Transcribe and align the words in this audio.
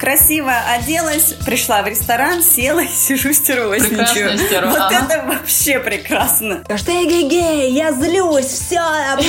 красиво 0.00 0.52
оделась, 0.78 1.34
пришла 1.44 1.82
в 1.82 1.86
ресторан, 1.86 2.42
села 2.42 2.80
и 2.80 2.88
сижу 2.92 3.32
стервосничаю. 3.32 4.38
Вот 4.68 4.78
ага. 4.78 5.06
это 5.08 5.26
вообще 5.26 5.78
прекрасно. 5.78 6.64
Что 6.76 6.90
эгегей, 6.90 7.72
я 7.72 7.92
злюсь, 7.92 8.46
все, 8.46 8.80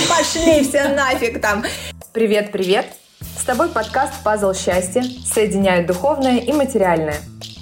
пошли 0.08 0.64
все 0.68 0.88
нафиг 0.90 1.42
там. 1.42 1.64
Привет, 2.14 2.52
привет. 2.52 2.88
С 3.38 3.44
тобой 3.44 3.70
подкаст 3.70 4.14
«Пазл 4.24 4.54
счастья» 4.54 5.04
соединяет 5.26 5.88
духовное 5.88 6.38
и 6.38 6.54
материальное. 6.54 7.18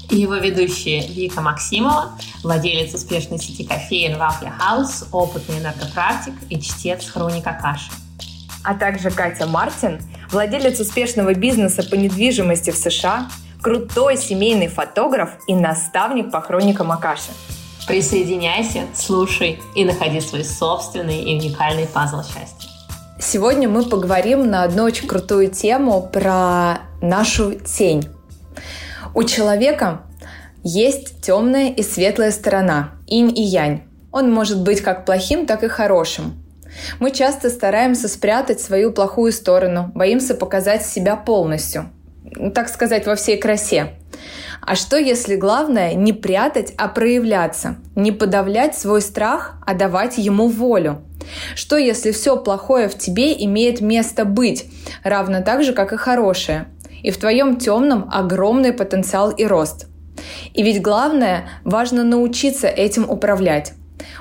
И 0.10 0.18
его 0.18 0.36
ведущие 0.36 1.08
Вика 1.08 1.42
Максимова, 1.42 2.12
владелец 2.44 2.94
успешной 2.94 3.40
сети 3.40 3.64
кофеин 3.64 4.18
Вафля 4.18 4.52
Хаус, 4.52 5.06
опытный 5.12 5.60
энергопрактик 5.60 6.34
и 6.50 6.60
чтец 6.60 7.08
хроника 7.10 7.58
каши. 7.60 7.92
А 8.64 8.74
также 8.74 9.10
Катя 9.10 9.46
Мартин, 9.46 10.00
владелец 10.32 10.80
успешного 10.80 11.34
бизнеса 11.34 11.84
по 11.90 11.96
недвижимости 11.96 12.72
в 12.72 12.78
США, 12.78 13.30
крутой 13.62 14.18
семейный 14.18 14.68
фотограф 14.68 15.32
и 15.48 15.56
наставник 15.56 16.32
по 16.32 16.42
хроникам 16.42 16.92
Акаши. 16.92 17.32
Присоединяйся, 17.88 18.84
слушай 18.94 19.60
и 19.76 19.84
находи 19.84 20.22
свой 20.22 20.44
собственный 20.44 21.24
и 21.24 21.36
уникальный 21.36 21.88
пазл 21.88 22.22
счастья. 22.22 22.70
Сегодня 23.20 23.68
мы 23.68 23.84
поговорим 23.84 24.50
на 24.50 24.64
одну 24.64 24.84
очень 24.84 25.08
крутую 25.08 25.50
тему 25.50 26.02
про 26.02 26.80
нашу 27.02 27.56
тень. 27.56 28.08
У 29.14 29.24
человека 29.24 30.02
есть 30.64 31.22
темная 31.22 31.70
и 31.70 31.84
светлая 31.84 32.32
сторона, 32.32 32.92
инь 33.08 33.38
и 33.38 33.42
янь. 33.42 33.84
Он 34.12 34.32
может 34.32 34.62
быть 34.62 34.82
как 34.82 35.06
плохим, 35.06 35.46
так 35.46 35.64
и 35.64 35.68
хорошим. 35.68 36.44
Мы 37.00 37.12
часто 37.12 37.50
стараемся 37.50 38.08
спрятать 38.08 38.62
свою 38.62 38.92
плохую 38.92 39.32
сторону, 39.32 39.92
боимся 39.96 40.36
показать 40.36 40.86
себя 40.86 41.16
полностью, 41.16 41.90
так 42.54 42.70
сказать, 42.70 43.06
во 43.06 43.16
всей 43.16 43.38
красе. 43.38 43.94
А 44.62 44.76
что 44.76 44.98
если 44.98 45.36
главное 45.36 45.94
не 45.94 46.14
прятать, 46.14 46.74
а 46.78 46.90
проявляться, 46.90 47.78
не 47.96 48.12
подавлять 48.12 48.78
свой 48.78 49.02
страх, 49.02 49.56
а 49.66 49.74
давать 49.74 50.18
ему 50.18 50.48
волю? 50.48 51.02
Что 51.56 51.78
если 51.78 52.12
все 52.12 52.38
плохое 52.38 52.90
в 52.90 52.98
тебе 52.98 53.34
имеет 53.46 53.82
место 53.82 54.26
быть, 54.26 54.66
равно 55.04 55.42
так 55.42 55.64
же, 55.64 55.74
как 55.74 55.94
и 55.94 55.98
хорошее? 55.98 56.68
И 57.02 57.12
в 57.12 57.18
твоем 57.18 57.58
темном 57.58 58.10
огромный 58.12 58.74
потенциал 58.74 59.32
и 59.32 59.46
рост. 59.46 59.88
И 60.54 60.64
ведь 60.64 60.82
главное, 60.82 61.50
важно 61.64 62.04
научиться 62.04 62.68
этим 62.68 63.10
управлять. 63.10 63.74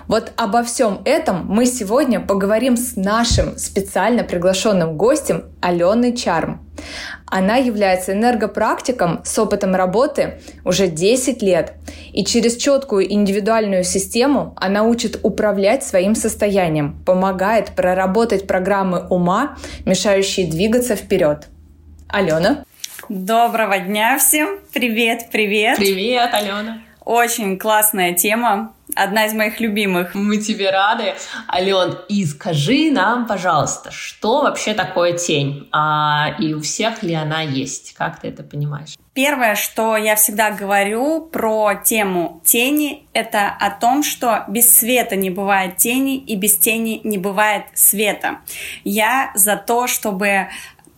Вот 0.06 0.32
обо 0.36 0.62
всем 0.62 1.02
этом 1.04 1.46
мы 1.46 1.66
сегодня 1.66 2.20
поговорим 2.20 2.76
с 2.76 2.96
нашим 2.96 3.58
специально 3.58 4.24
приглашенным 4.24 4.96
гостем 4.96 5.44
Аленой 5.60 6.16
Чарм. 6.16 6.66
Она 7.26 7.56
является 7.56 8.12
энергопрактиком 8.12 9.20
с 9.24 9.38
опытом 9.38 9.74
работы 9.74 10.40
уже 10.64 10.88
10 10.88 11.42
лет. 11.42 11.74
И 12.12 12.24
через 12.24 12.56
четкую 12.56 13.12
индивидуальную 13.12 13.84
систему 13.84 14.54
она 14.56 14.84
учит 14.84 15.20
управлять 15.22 15.84
своим 15.84 16.14
состоянием, 16.14 16.98
помогает 17.04 17.70
проработать 17.76 18.46
программы 18.46 19.06
ума, 19.08 19.56
мешающие 19.84 20.46
двигаться 20.46 20.96
вперед. 20.96 21.48
Алена. 22.08 22.64
Доброго 23.08 23.78
дня 23.78 24.18
всем! 24.18 24.58
Привет, 24.72 25.28
привет! 25.30 25.76
Привет, 25.78 26.30
Алена! 26.32 26.82
Очень 27.04 27.58
классная 27.58 28.14
тема, 28.14 28.72
одна 28.94 29.26
из 29.26 29.32
моих 29.32 29.60
любимых. 29.60 30.14
Мы 30.14 30.38
тебе 30.38 30.70
рады. 30.70 31.14
Ален, 31.52 31.98
и 32.08 32.24
скажи 32.24 32.90
нам, 32.90 33.26
пожалуйста, 33.26 33.90
что 33.90 34.42
вообще 34.42 34.74
такое 34.74 35.16
тень? 35.16 35.68
А, 35.72 36.34
и 36.38 36.54
у 36.54 36.60
всех 36.60 37.02
ли 37.02 37.14
она 37.14 37.42
есть? 37.42 37.94
Как 37.94 38.20
ты 38.20 38.28
это 38.28 38.42
понимаешь? 38.42 38.96
Первое, 39.14 39.56
что 39.56 39.96
я 39.96 40.14
всегда 40.14 40.50
говорю 40.50 41.22
про 41.22 41.74
тему 41.74 42.40
тени, 42.44 43.06
это 43.12 43.48
о 43.48 43.70
том, 43.70 44.02
что 44.02 44.44
без 44.48 44.72
света 44.72 45.16
не 45.16 45.30
бывает 45.30 45.76
тени 45.76 46.16
и 46.16 46.36
без 46.36 46.56
тени 46.56 47.00
не 47.02 47.18
бывает 47.18 47.64
света. 47.74 48.38
Я 48.84 49.32
за 49.34 49.56
то, 49.56 49.88
чтобы 49.88 50.48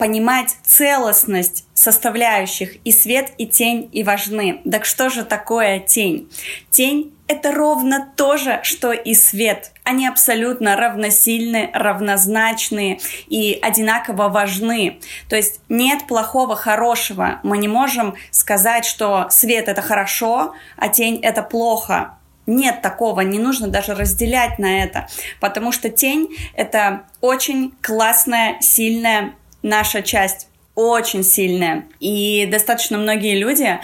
понимать 0.01 0.57
целостность 0.65 1.67
составляющих 1.75 2.77
и 2.85 2.91
свет, 2.91 3.33
и 3.37 3.47
тень, 3.47 3.91
и 3.93 4.03
важны. 4.03 4.63
Так 4.71 4.87
что 4.87 5.11
же 5.11 5.25
такое 5.25 5.79
тень? 5.79 6.31
Тень— 6.71 7.13
это 7.31 7.53
ровно 7.53 8.13
то 8.17 8.37
же, 8.37 8.59
что 8.65 8.91
и 8.91 9.15
свет. 9.15 9.71
Они 9.85 10.09
абсолютно 10.09 10.75
равносильны, 10.75 11.71
равнозначны 11.73 12.99
и 13.29 13.57
одинаково 13.63 14.29
важны. 14.29 14.99
То 15.29 15.37
есть 15.37 15.61
нет 15.69 16.09
плохого, 16.09 16.57
хорошего. 16.57 17.39
Мы 17.45 17.59
не 17.59 17.69
можем 17.69 18.17
сказать, 18.33 18.85
что 18.85 19.29
свет— 19.31 19.69
это 19.69 19.81
хорошо, 19.81 20.55
а 20.77 20.89
тень— 20.89 21.21
это 21.23 21.43
плохо. 21.43 22.17
Нет 22.47 22.83
такого, 22.83 23.21
не 23.21 23.39
нужно 23.39 23.69
даже 23.69 23.95
разделять 23.95 24.59
на 24.59 24.83
это, 24.83 25.07
потому 25.39 25.71
что 25.71 25.89
тень— 25.89 26.37
это 26.57 27.03
очень 27.21 27.73
классная, 27.81 28.57
сильная 28.61 29.35
наша 29.63 30.03
часть 30.03 30.49
очень 30.75 31.23
сильная. 31.23 31.85
И 31.99 32.47
достаточно 32.51 32.97
многие 32.97 33.39
люди, 33.39 33.79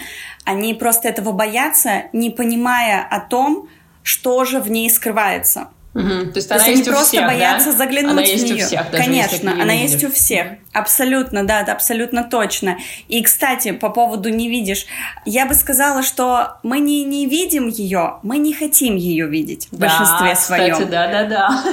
они 0.47 0.73
просто 0.73 1.09
этого 1.09 1.33
боятся, 1.33 2.03
не 2.13 2.29
понимая 2.29 3.05
о 3.05 3.19
том, 3.19 3.67
что 4.01 4.45
же 4.45 4.61
в 4.61 4.71
ней 4.71 4.89
скрывается. 4.89 5.67
Угу. 5.93 6.31
То 6.31 6.31
есть, 6.35 6.47
То 6.47 6.55
она 6.55 6.65
есть 6.67 6.81
они 6.81 6.89
просто 6.89 7.07
всех, 7.17 7.25
боятся 7.25 7.71
да? 7.71 7.77
заглянуть 7.77 8.11
она 8.11 8.21
в 8.21 8.25
есть 8.25 8.43
нее. 8.43 8.63
У 8.63 8.67
всех, 8.67 8.91
даже 8.91 9.03
Конечно, 9.03 9.51
она 9.51 9.73
есть 9.73 9.95
видишь. 9.95 10.09
у 10.09 10.13
всех. 10.13 10.47
Абсолютно, 10.71 11.45
да, 11.45 11.61
это 11.61 11.73
абсолютно 11.73 12.23
точно. 12.23 12.77
И, 13.09 13.21
кстати, 13.23 13.71
по 13.71 13.89
поводу 13.89 14.29
не 14.29 14.47
видишь, 14.47 14.85
я 15.25 15.47
бы 15.47 15.53
сказала, 15.53 16.03
что 16.03 16.59
мы 16.63 16.79
не, 16.79 17.03
не 17.03 17.25
видим 17.25 17.67
ее, 17.67 18.19
мы 18.21 18.37
не 18.37 18.53
хотим 18.53 18.95
ее 18.95 19.27
видеть 19.27 19.67
в 19.71 19.77
да, 19.77 19.87
большинстве 19.87 20.35
своем. 20.35 20.73
Кстати, 20.73 20.89
да, 20.89 21.07
да, 21.07 21.23
да. 21.25 21.63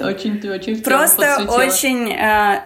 Очень 0.06 0.50
очень 0.50 0.82
Просто 0.82 1.46
очень 1.48 2.10
э, 2.10 2.62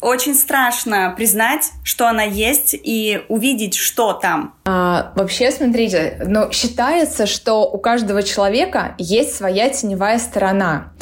очень 0.00 0.34
страшно 0.34 1.14
признать, 1.16 1.70
что 1.82 2.08
она 2.08 2.22
есть, 2.22 2.74
и 2.74 3.22
увидеть, 3.28 3.74
что 3.74 4.12
там. 4.12 4.54
А, 4.64 5.12
вообще, 5.16 5.50
смотрите, 5.50 6.22
ну, 6.26 6.50
считается, 6.52 7.26
что 7.26 7.68
у 7.68 7.78
каждого 7.78 8.22
человека 8.22 8.94
есть 8.98 9.34
своя 9.34 9.68
теневая 9.70 10.18
сторона. 10.18 10.92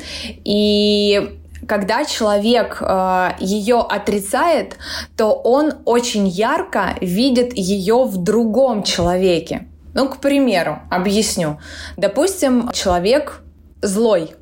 И 0.44 1.38
когда 1.66 2.04
человек 2.04 2.78
э, 2.80 3.30
ее 3.38 3.78
отрицает, 3.80 4.78
то 5.16 5.32
он 5.32 5.74
очень 5.84 6.26
ярко 6.26 6.96
видит 7.00 7.56
ее 7.56 8.04
в 8.04 8.16
другом 8.16 8.82
человеке. 8.82 9.68
Ну, 9.94 10.08
к 10.08 10.18
примеру, 10.18 10.80
объясню. 10.90 11.60
Допустим, 11.96 12.70
человек 12.72 13.42
злой 13.82 14.34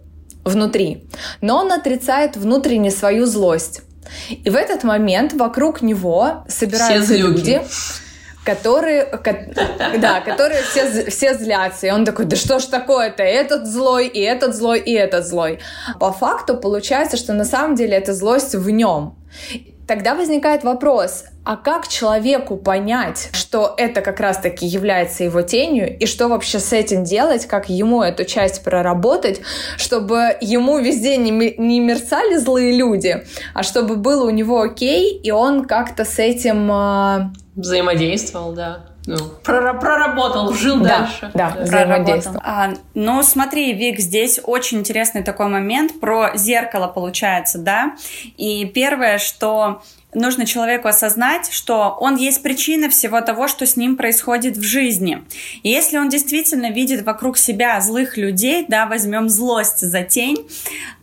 внутри, 0.44 1.08
но 1.40 1.58
он 1.58 1.72
отрицает 1.72 2.36
внутренне 2.36 2.90
свою 2.90 3.26
злость. 3.26 3.82
И 4.30 4.50
в 4.50 4.56
этот 4.56 4.84
момент 4.84 5.32
вокруг 5.32 5.82
него 5.82 6.44
собираются 6.48 7.16
люди, 7.16 7.62
которые, 8.44 9.04
да, 9.98 10.20
которые 10.20 10.62
все, 10.62 11.10
все 11.10 11.34
злятся. 11.34 11.86
И 11.86 11.90
он 11.90 12.04
такой, 12.04 12.24
да 12.24 12.36
что 12.36 12.58
ж 12.58 12.64
такое-то, 12.64 13.22
этот 13.22 13.66
злой, 13.66 14.08
и 14.08 14.20
этот 14.20 14.54
злой, 14.54 14.80
и 14.80 14.92
этот 14.92 15.26
злой. 15.26 15.60
По 15.98 16.12
факту 16.12 16.56
получается, 16.56 17.16
что 17.16 17.32
на 17.32 17.44
самом 17.44 17.74
деле 17.74 17.96
эта 17.96 18.14
злость 18.14 18.54
в 18.54 18.70
нем. 18.70 19.16
Тогда 19.90 20.14
возникает 20.14 20.62
вопрос, 20.62 21.24
а 21.44 21.56
как 21.56 21.88
человеку 21.88 22.56
понять, 22.56 23.28
что 23.32 23.74
это 23.76 24.02
как 24.02 24.20
раз-таки 24.20 24.64
является 24.64 25.24
его 25.24 25.42
тенью, 25.42 25.98
и 25.98 26.06
что 26.06 26.28
вообще 26.28 26.60
с 26.60 26.72
этим 26.72 27.02
делать, 27.02 27.46
как 27.46 27.68
ему 27.68 28.00
эту 28.00 28.24
часть 28.24 28.62
проработать, 28.62 29.40
чтобы 29.76 30.36
ему 30.40 30.78
везде 30.78 31.16
не, 31.16 31.56
не 31.58 31.80
мерцали 31.80 32.36
злые 32.36 32.78
люди, 32.78 33.24
а 33.52 33.64
чтобы 33.64 33.96
было 33.96 34.28
у 34.28 34.30
него 34.30 34.60
окей, 34.60 35.18
и 35.18 35.32
он 35.32 35.64
как-то 35.64 36.04
с 36.04 36.20
этим... 36.20 36.70
Э... 36.70 37.32
Взаимодействовал, 37.56 38.52
да. 38.52 38.89
Ну, 39.18 39.30
проработал, 39.42 40.52
жил 40.52 40.80
да, 40.80 41.00
дальше. 41.00 41.30
Да, 41.34 41.50
да 41.50 41.62
взаимодействовал. 41.62 42.40
А, 42.42 42.70
ну, 42.94 43.22
смотри, 43.22 43.72
Вик, 43.72 43.98
здесь 43.98 44.40
очень 44.42 44.78
интересный 44.78 45.22
такой 45.22 45.48
момент 45.48 46.00
про 46.00 46.36
зеркало 46.36 46.86
получается, 46.86 47.58
да. 47.58 47.96
И 48.36 48.66
первое, 48.66 49.18
что 49.18 49.82
нужно 50.14 50.46
человеку 50.46 50.88
осознать, 50.88 51.52
что 51.52 51.96
он 52.00 52.16
есть 52.16 52.42
причина 52.42 52.88
всего 52.88 53.20
того, 53.20 53.48
что 53.48 53.66
с 53.66 53.76
ним 53.76 53.96
происходит 53.96 54.56
в 54.56 54.62
жизни. 54.62 55.24
И 55.62 55.70
если 55.70 55.98
он 55.98 56.08
действительно 56.08 56.70
видит 56.70 57.04
вокруг 57.04 57.38
себя 57.38 57.80
злых 57.80 58.16
людей, 58.16 58.64
да, 58.68 58.86
возьмем 58.86 59.28
злость 59.28 59.80
за 59.80 60.02
тень, 60.02 60.48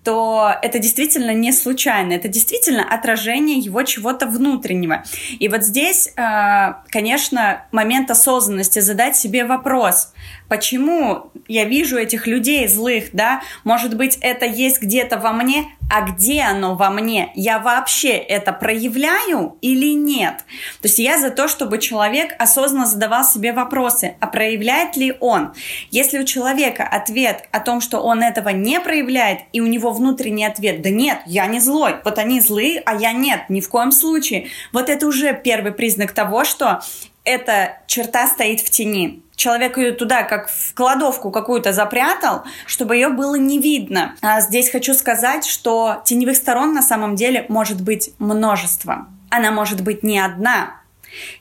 то 0.07 0.53
это 0.61 0.79
действительно 0.79 1.31
не 1.31 1.51
случайно, 1.51 2.13
это 2.13 2.29
действительно 2.29 2.81
отражение 2.81 3.57
его 3.57 3.83
чего-то 3.83 4.25
внутреннего. 4.25 5.03
И 5.37 5.49
вот 5.49 5.63
здесь, 5.63 6.13
э, 6.15 6.75
конечно, 6.89 7.65
момент 7.73 8.09
осознанности, 8.09 8.79
задать 8.79 9.17
себе 9.17 9.43
вопрос, 9.43 10.13
почему 10.47 11.31
я 11.49 11.65
вижу 11.65 11.97
этих 11.97 12.25
людей 12.25 12.69
злых, 12.69 13.09
да, 13.11 13.41
может 13.65 13.97
быть, 13.97 14.17
это 14.21 14.45
есть 14.45 14.81
где-то 14.81 15.17
во 15.17 15.33
мне, 15.33 15.65
а 15.89 16.01
где 16.01 16.41
оно 16.41 16.75
во 16.75 16.89
мне? 16.89 17.31
Я 17.33 17.59
вообще 17.59 18.09
это 18.09 18.51
проявляю 18.51 19.57
или 19.61 19.93
нет? 19.93 20.39
То 20.81 20.87
есть 20.87 20.99
я 20.99 21.17
за 21.17 21.29
то, 21.29 21.47
чтобы 21.47 21.77
человек 21.79 22.35
осознанно 22.39 22.85
задавал 22.85 23.23
себе 23.23 23.53
вопросы, 23.53 24.15
а 24.19 24.27
проявляет 24.27 24.97
ли 24.97 25.15
он? 25.19 25.53
Если 25.91 26.19
у 26.19 26.25
человека 26.25 26.83
ответ 26.83 27.47
о 27.51 27.59
том, 27.59 27.79
что 27.79 27.99
он 27.99 28.21
этого 28.21 28.49
не 28.49 28.79
проявляет, 28.79 29.39
и 29.53 29.61
у 29.61 29.67
него 29.67 29.91
внутренний 29.97 30.45
ответ, 30.45 30.81
да 30.81 30.89
нет, 30.89 31.19
я 31.25 31.47
не 31.47 31.59
злой, 31.59 31.95
вот 32.03 32.17
они 32.17 32.39
злые, 32.39 32.81
а 32.85 32.95
я 32.95 33.11
нет, 33.11 33.41
ни 33.49 33.61
в 33.61 33.69
коем 33.69 33.91
случае. 33.91 34.47
Вот 34.71 34.89
это 34.89 35.05
уже 35.07 35.33
первый 35.33 35.71
признак 35.71 36.11
того, 36.11 36.45
что 36.45 36.81
эта 37.23 37.79
черта 37.87 38.27
стоит 38.27 38.61
в 38.61 38.69
тени 38.69 39.23
человек 39.37 39.77
ее 39.77 39.91
туда 39.93 40.23
как 40.23 40.49
в 40.49 40.73
кладовку 40.73 41.31
какую-то 41.31 41.71
запрятал, 41.71 42.43
чтобы 42.65 42.95
ее 42.95 43.09
было 43.09 43.35
не 43.35 43.59
видно. 43.59 44.15
А 44.21 44.41
здесь 44.41 44.69
хочу 44.69 44.93
сказать, 44.93 45.45
что 45.45 46.01
теневых 46.03 46.35
сторон 46.35 46.73
на 46.73 46.81
самом 46.81 47.15
деле 47.15 47.45
может 47.47 47.81
быть 47.81 48.11
множество. 48.19 49.07
Она 49.29 49.51
может 49.51 49.81
быть 49.81 50.03
не 50.03 50.19
одна. 50.19 50.81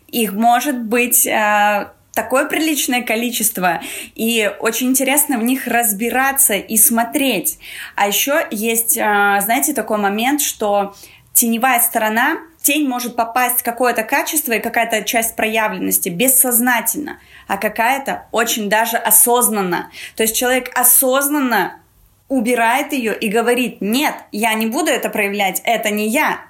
Их 0.08 0.32
может 0.32 0.80
быть 0.84 1.26
э, 1.26 1.90
такое 2.16 2.46
приличное 2.46 3.02
количество, 3.02 3.80
и 4.14 4.50
очень 4.58 4.88
интересно 4.88 5.38
в 5.38 5.44
них 5.44 5.68
разбираться 5.68 6.54
и 6.54 6.76
смотреть. 6.78 7.58
А 7.94 8.08
еще 8.08 8.46
есть, 8.50 8.96
э, 8.96 9.02
знаете, 9.40 9.74
такой 9.74 9.98
момент, 9.98 10.40
что 10.40 10.96
теневая 11.34 11.78
сторона 11.80 12.38
тень 12.62 12.88
может 12.88 13.14
попасть 13.14 13.62
какое-то 13.62 14.02
качество 14.02 14.52
и 14.52 14.60
какая-то 14.60 15.04
часть 15.04 15.36
проявленности 15.36 16.08
бессознательно, 16.08 17.20
а 17.46 17.58
какая-то 17.58 18.26
очень 18.32 18.68
даже 18.68 18.96
осознанно. 18.96 19.90
То 20.16 20.22
есть 20.22 20.34
человек 20.34 20.70
осознанно 20.74 21.80
убирает 22.28 22.92
ее 22.92 23.16
и 23.16 23.28
говорит, 23.28 23.80
нет, 23.80 24.14
я 24.32 24.54
не 24.54 24.66
буду 24.66 24.90
это 24.90 25.10
проявлять, 25.10 25.60
это 25.64 25.90
не 25.90 26.08
я, 26.08 26.40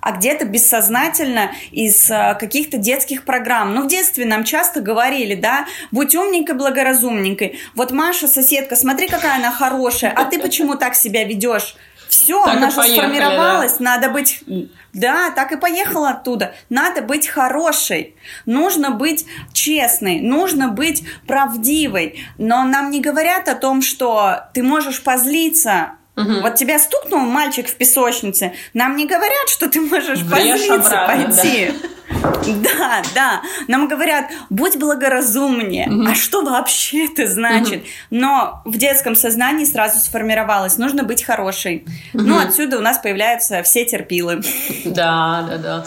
а 0.00 0.12
где-то 0.12 0.44
бессознательно 0.44 1.52
из 1.70 2.10
э, 2.10 2.36
каких-то 2.38 2.76
детских 2.78 3.24
программ. 3.24 3.74
Ну, 3.74 3.82
в 3.82 3.88
детстве 3.88 4.24
нам 4.24 4.44
часто 4.44 4.80
говорили, 4.80 5.34
да, 5.34 5.66
будь 5.90 6.14
умненькой, 6.14 6.56
благоразумненькой. 6.56 7.60
Вот 7.74 7.92
Маша, 7.92 8.26
соседка, 8.26 8.76
смотри, 8.76 9.08
какая 9.08 9.36
она 9.36 9.52
хорошая, 9.52 10.12
а 10.12 10.24
ты 10.24 10.38
почему 10.38 10.76
так 10.76 10.94
себя 10.94 11.24
ведешь? 11.24 11.76
Все, 12.08 12.44
так 12.44 12.56
она 12.56 12.70
же 12.70 12.82
сформировалась, 12.82 13.76
да? 13.78 13.84
надо 13.84 14.10
быть... 14.10 14.42
Да, 14.92 15.30
так 15.30 15.52
и 15.52 15.56
поехала 15.56 16.10
оттуда. 16.10 16.52
Надо 16.68 17.02
быть 17.02 17.28
хорошей, 17.28 18.16
нужно 18.44 18.90
быть 18.90 19.24
честной, 19.52 20.18
нужно 20.18 20.68
быть 20.68 21.04
правдивой. 21.28 22.24
Но 22.38 22.64
нам 22.64 22.90
не 22.90 23.00
говорят 23.00 23.48
о 23.48 23.54
том, 23.54 23.80
что 23.82 24.48
ты 24.52 24.64
можешь 24.64 25.04
позлиться, 25.04 25.92
Угу. 26.20 26.40
Вот 26.42 26.54
тебя 26.54 26.78
стукнул 26.78 27.20
мальчик 27.20 27.68
в 27.68 27.74
песочнице, 27.74 28.52
нам 28.74 28.96
не 28.96 29.06
говорят, 29.06 29.48
что 29.48 29.68
ты 29.68 29.80
можешь 29.80 30.20
Врешь 30.20 30.68
позлиться, 30.68 31.02
обратно, 31.02 31.24
пойти. 31.24 31.72
Да. 31.72 31.88
Да, 32.62 33.02
да. 33.14 33.42
Нам 33.68 33.88
говорят, 33.88 34.26
будь 34.50 34.76
благоразумнее. 34.76 35.88
Угу. 35.88 36.10
А 36.10 36.14
что 36.14 36.42
вообще 36.42 37.06
это 37.06 37.26
значит? 37.26 37.82
Угу. 37.82 37.88
Но 38.10 38.62
в 38.64 38.76
детском 38.76 39.14
сознании 39.14 39.64
сразу 39.64 40.00
сформировалось, 40.00 40.76
нужно 40.76 41.04
быть 41.04 41.22
хорошей. 41.22 41.84
Угу. 42.14 42.22
Ну, 42.22 42.38
отсюда 42.38 42.78
у 42.78 42.80
нас 42.80 42.98
появляются 42.98 43.62
все 43.62 43.84
терпилы. 43.84 44.42
Да, 44.84 45.46
да, 45.48 45.58
да. 45.58 45.84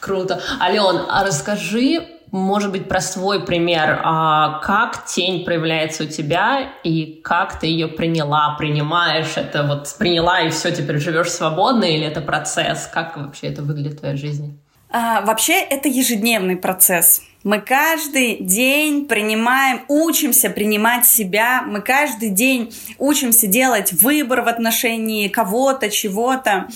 Круто. 0.00 0.42
Ален, 0.60 1.06
а 1.08 1.24
расскажи, 1.24 2.19
может 2.32 2.70
быть, 2.70 2.88
про 2.88 3.00
свой 3.00 3.44
пример. 3.44 4.00
А 4.04 4.60
как 4.60 5.04
тень 5.06 5.44
проявляется 5.44 6.04
у 6.04 6.06
тебя 6.06 6.72
и 6.84 7.20
как 7.24 7.58
ты 7.58 7.66
ее 7.66 7.88
приняла, 7.88 8.56
принимаешь 8.58 9.36
это 9.36 9.64
вот 9.64 9.94
приняла 9.98 10.40
и 10.40 10.50
все, 10.50 10.70
теперь 10.70 10.98
живешь 10.98 11.30
свободно 11.30 11.84
или 11.84 12.06
это 12.06 12.20
процесс? 12.20 12.88
Как 12.92 13.16
вообще 13.16 13.48
это 13.48 13.62
выглядит 13.62 13.94
в 13.94 13.98
твоей 14.00 14.16
жизни? 14.16 14.56
А, 14.90 15.20
вообще 15.22 15.54
это 15.60 15.88
ежедневный 15.88 16.56
процесс. 16.56 17.22
Мы 17.42 17.60
каждый 17.60 18.36
день 18.36 19.06
принимаем, 19.06 19.80
учимся 19.88 20.50
принимать 20.50 21.06
себя, 21.06 21.62
мы 21.62 21.80
каждый 21.80 22.28
день 22.28 22.70
учимся 22.98 23.46
делать 23.46 23.94
выбор 23.94 24.42
в 24.42 24.48
отношении 24.48 25.28
кого-то, 25.28 25.88
чего-то. 25.88 26.68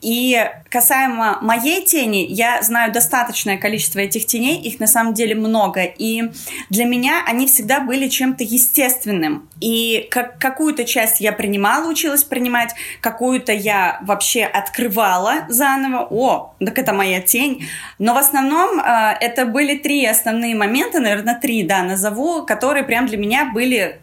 И 0.00 0.48
касаемо 0.70 1.38
моей 1.42 1.84
тени, 1.84 2.24
я 2.28 2.62
знаю 2.62 2.92
достаточное 2.92 3.58
количество 3.58 3.98
этих 3.98 4.26
теней, 4.26 4.60
их 4.60 4.78
на 4.78 4.86
самом 4.86 5.12
деле 5.12 5.34
много. 5.34 5.82
И 5.82 6.30
для 6.70 6.84
меня 6.84 7.24
они 7.26 7.48
всегда 7.48 7.80
были 7.80 8.06
чем-то 8.06 8.44
естественным. 8.44 9.48
И 9.60 10.06
как, 10.08 10.38
какую-то 10.38 10.84
часть 10.84 11.20
я 11.20 11.32
принимала, 11.32 11.88
училась 11.88 12.22
принимать, 12.22 12.70
какую-то 13.00 13.52
я 13.52 13.98
вообще 14.02 14.44
открывала 14.44 15.46
заново. 15.48 16.06
О, 16.10 16.54
так 16.64 16.78
это 16.78 16.92
моя 16.92 17.20
тень. 17.20 17.66
Но 17.98 18.14
в 18.14 18.18
основном 18.18 18.78
э, 18.78 19.16
это 19.20 19.46
были 19.46 19.76
три 19.76 20.11
основные 20.12 20.54
моменты, 20.54 21.00
наверное, 21.00 21.38
три, 21.38 21.64
да, 21.64 21.82
назову, 21.82 22.44
которые 22.46 22.84
прям 22.84 23.06
для 23.06 23.18
меня 23.18 23.50
были 23.52 24.00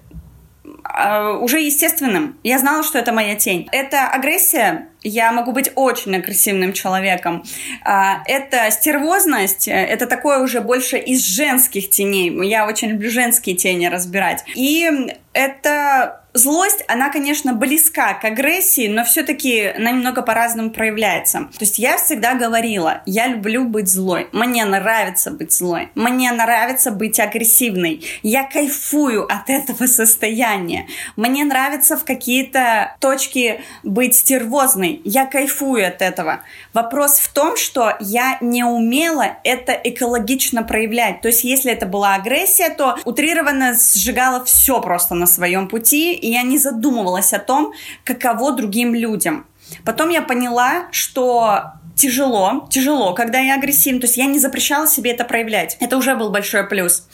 э, 0.63 1.33
уже 1.41 1.59
естественным. 1.59 2.37
Я 2.43 2.59
знала, 2.59 2.83
что 2.83 2.99
это 2.99 3.11
моя 3.11 3.35
тень. 3.35 3.67
Это 3.71 4.07
агрессия. 4.07 4.89
Я 5.01 5.31
могу 5.31 5.51
быть 5.51 5.71
очень 5.75 6.15
агрессивным 6.15 6.73
человеком. 6.73 7.43
Э, 7.85 8.21
это 8.25 8.69
стервозность. 8.71 9.67
Это 9.67 10.07
такое 10.07 10.39
уже 10.39 10.61
больше 10.61 10.97
из 10.97 11.25
женских 11.25 11.89
теней. 11.89 12.29
Я 12.47 12.67
очень 12.67 12.89
люблю 12.89 13.09
женские 13.09 13.55
тени 13.55 13.87
разбирать. 13.87 14.43
И 14.55 14.89
это 15.33 16.19
Злость, 16.33 16.83
она, 16.87 17.09
конечно, 17.09 17.53
близка 17.53 18.13
к 18.13 18.23
агрессии, 18.23 18.87
но 18.87 19.03
все-таки 19.03 19.65
она 19.65 19.91
немного 19.91 20.21
по-разному 20.21 20.69
проявляется. 20.69 21.49
То 21.57 21.61
есть 21.61 21.79
я 21.79 21.97
всегда 21.97 22.35
говорила, 22.35 23.01
я 23.07 23.27
люблю 23.27 23.65
быть 23.65 23.89
злой, 23.89 24.29
мне 24.31 24.63
нравится 24.63 25.31
быть 25.31 25.51
злой, 25.51 25.89
мне 25.95 26.31
нравится 26.31 26.91
быть 26.91 27.19
агрессивной, 27.19 28.05
я 28.21 28.43
кайфую 28.43 29.25
от 29.25 29.49
этого 29.49 29.87
состояния, 29.87 30.87
мне 31.15 31.43
нравится 31.43 31.97
в 31.97 32.05
какие-то 32.05 32.95
точки 32.99 33.61
быть 33.81 34.15
стервозной, 34.15 34.88
я 35.03 35.25
кайфую 35.25 35.87
от 35.87 36.01
этого. 36.01 36.41
Вопрос 36.73 37.19
в 37.19 37.33
том, 37.33 37.57
что 37.57 37.93
я 37.99 38.37
не 38.41 38.63
умела 38.63 39.37
это 39.43 39.73
экологично 39.73 40.63
проявлять. 40.63 41.21
То 41.21 41.27
есть 41.29 41.43
если 41.43 41.71
это 41.71 41.85
была 41.85 42.15
агрессия, 42.15 42.69
то 42.69 42.97
утрированно 43.05 43.73
сжигала 43.73 44.43
все 44.45 44.81
просто 44.81 45.15
на 45.15 45.27
своем 45.27 45.67
пути, 45.67 46.13
и 46.13 46.31
я 46.31 46.43
не 46.43 46.57
задумывалась 46.57 47.33
о 47.33 47.39
том, 47.39 47.73
каково 48.03 48.53
другим 48.53 48.95
людям. 48.95 49.45
Потом 49.85 50.09
я 50.09 50.21
поняла, 50.21 50.87
что 50.91 51.73
тяжело, 51.99 52.67
тяжело, 52.69 53.13
когда 53.13 53.39
я 53.39 53.55
агрессивна. 53.55 53.99
То 53.99 54.07
есть 54.07 54.17
я 54.17 54.25
не 54.25 54.39
запрещала 54.39 54.87
себе 54.87 55.11
это 55.11 55.25
проявлять. 55.25 55.77
Это 55.79 55.97
уже 55.97 56.15
был 56.15 56.29
большой 56.29 56.67
плюс. 56.67 57.07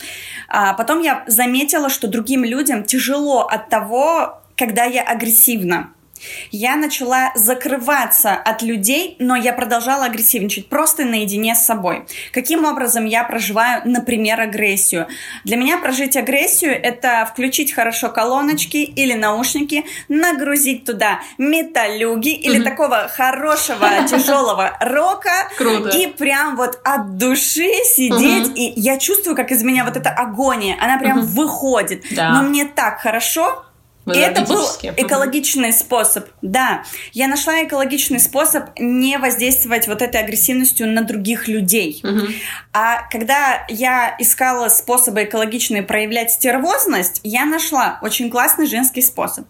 А 0.47 0.73
потом 0.73 1.01
я 1.01 1.23
заметила, 1.27 1.89
что 1.89 2.07
другим 2.07 2.43
людям 2.43 2.83
тяжело 2.83 3.41
от 3.41 3.69
того, 3.69 4.41
когда 4.55 4.85
я 4.85 5.01
агрессивна. 5.01 5.89
Я 6.51 6.75
начала 6.75 7.31
закрываться 7.35 8.33
от 8.33 8.61
людей, 8.61 9.15
но 9.19 9.35
я 9.35 9.53
продолжала 9.53 10.05
агрессивничать 10.05 10.67
просто 10.67 11.05
наедине 11.05 11.55
с 11.55 11.65
собой. 11.65 12.05
Каким 12.31 12.65
образом 12.65 13.05
я 13.05 13.23
проживаю, 13.23 13.81
например, 13.85 14.39
агрессию? 14.41 15.07
Для 15.43 15.57
меня 15.57 15.77
прожить 15.77 16.15
агрессию– 16.17 16.71
это 16.83 17.27
включить 17.31 17.73
хорошо 17.73 18.09
колоночки 18.09 18.77
или 18.77 19.13
наушники, 19.13 19.85
нагрузить 20.07 20.85
туда 20.85 21.19
металюги 21.37 22.33
или 22.33 22.63
такого 22.63 23.07
хорошего 23.07 23.87
тяжелого 24.09 24.77
рока 24.79 25.49
и 25.93 26.07
прям 26.07 26.55
вот 26.55 26.79
от 26.83 27.17
души 27.17 27.69
сидеть. 27.85 28.51
И 28.57 28.73
я 28.75 28.97
чувствую, 28.97 29.35
как 29.35 29.51
из 29.51 29.63
меня 29.63 29.83
вот 29.83 29.97
эта 29.97 30.09
агония, 30.09 30.77
она 30.79 30.97
прям 30.97 31.21
выходит. 31.21 32.03
Но 32.11 32.43
мне 32.43 32.65
так 32.65 32.99
хорошо, 32.99 33.65
и 34.13 34.17
это 34.17 34.41
был 34.41 34.63
экологичный 34.81 35.73
способ. 35.73 36.27
Да, 36.41 36.83
я 37.13 37.27
нашла 37.27 37.63
экологичный 37.63 38.19
способ 38.19 38.65
не 38.77 39.17
воздействовать 39.17 39.87
вот 39.87 40.01
этой 40.01 40.21
агрессивностью 40.21 40.87
на 40.87 41.01
других 41.01 41.47
людей. 41.47 42.01
Угу. 42.03 42.27
А 42.73 43.07
когда 43.09 43.65
я 43.67 44.15
искала 44.19 44.69
способы 44.69 45.23
экологичные 45.23 45.81
проявлять 45.81 46.31
стервозность, 46.31 47.21
я 47.23 47.45
нашла 47.45 47.99
очень 48.01 48.29
классный 48.29 48.67
женский 48.67 49.01
способ. 49.01 49.47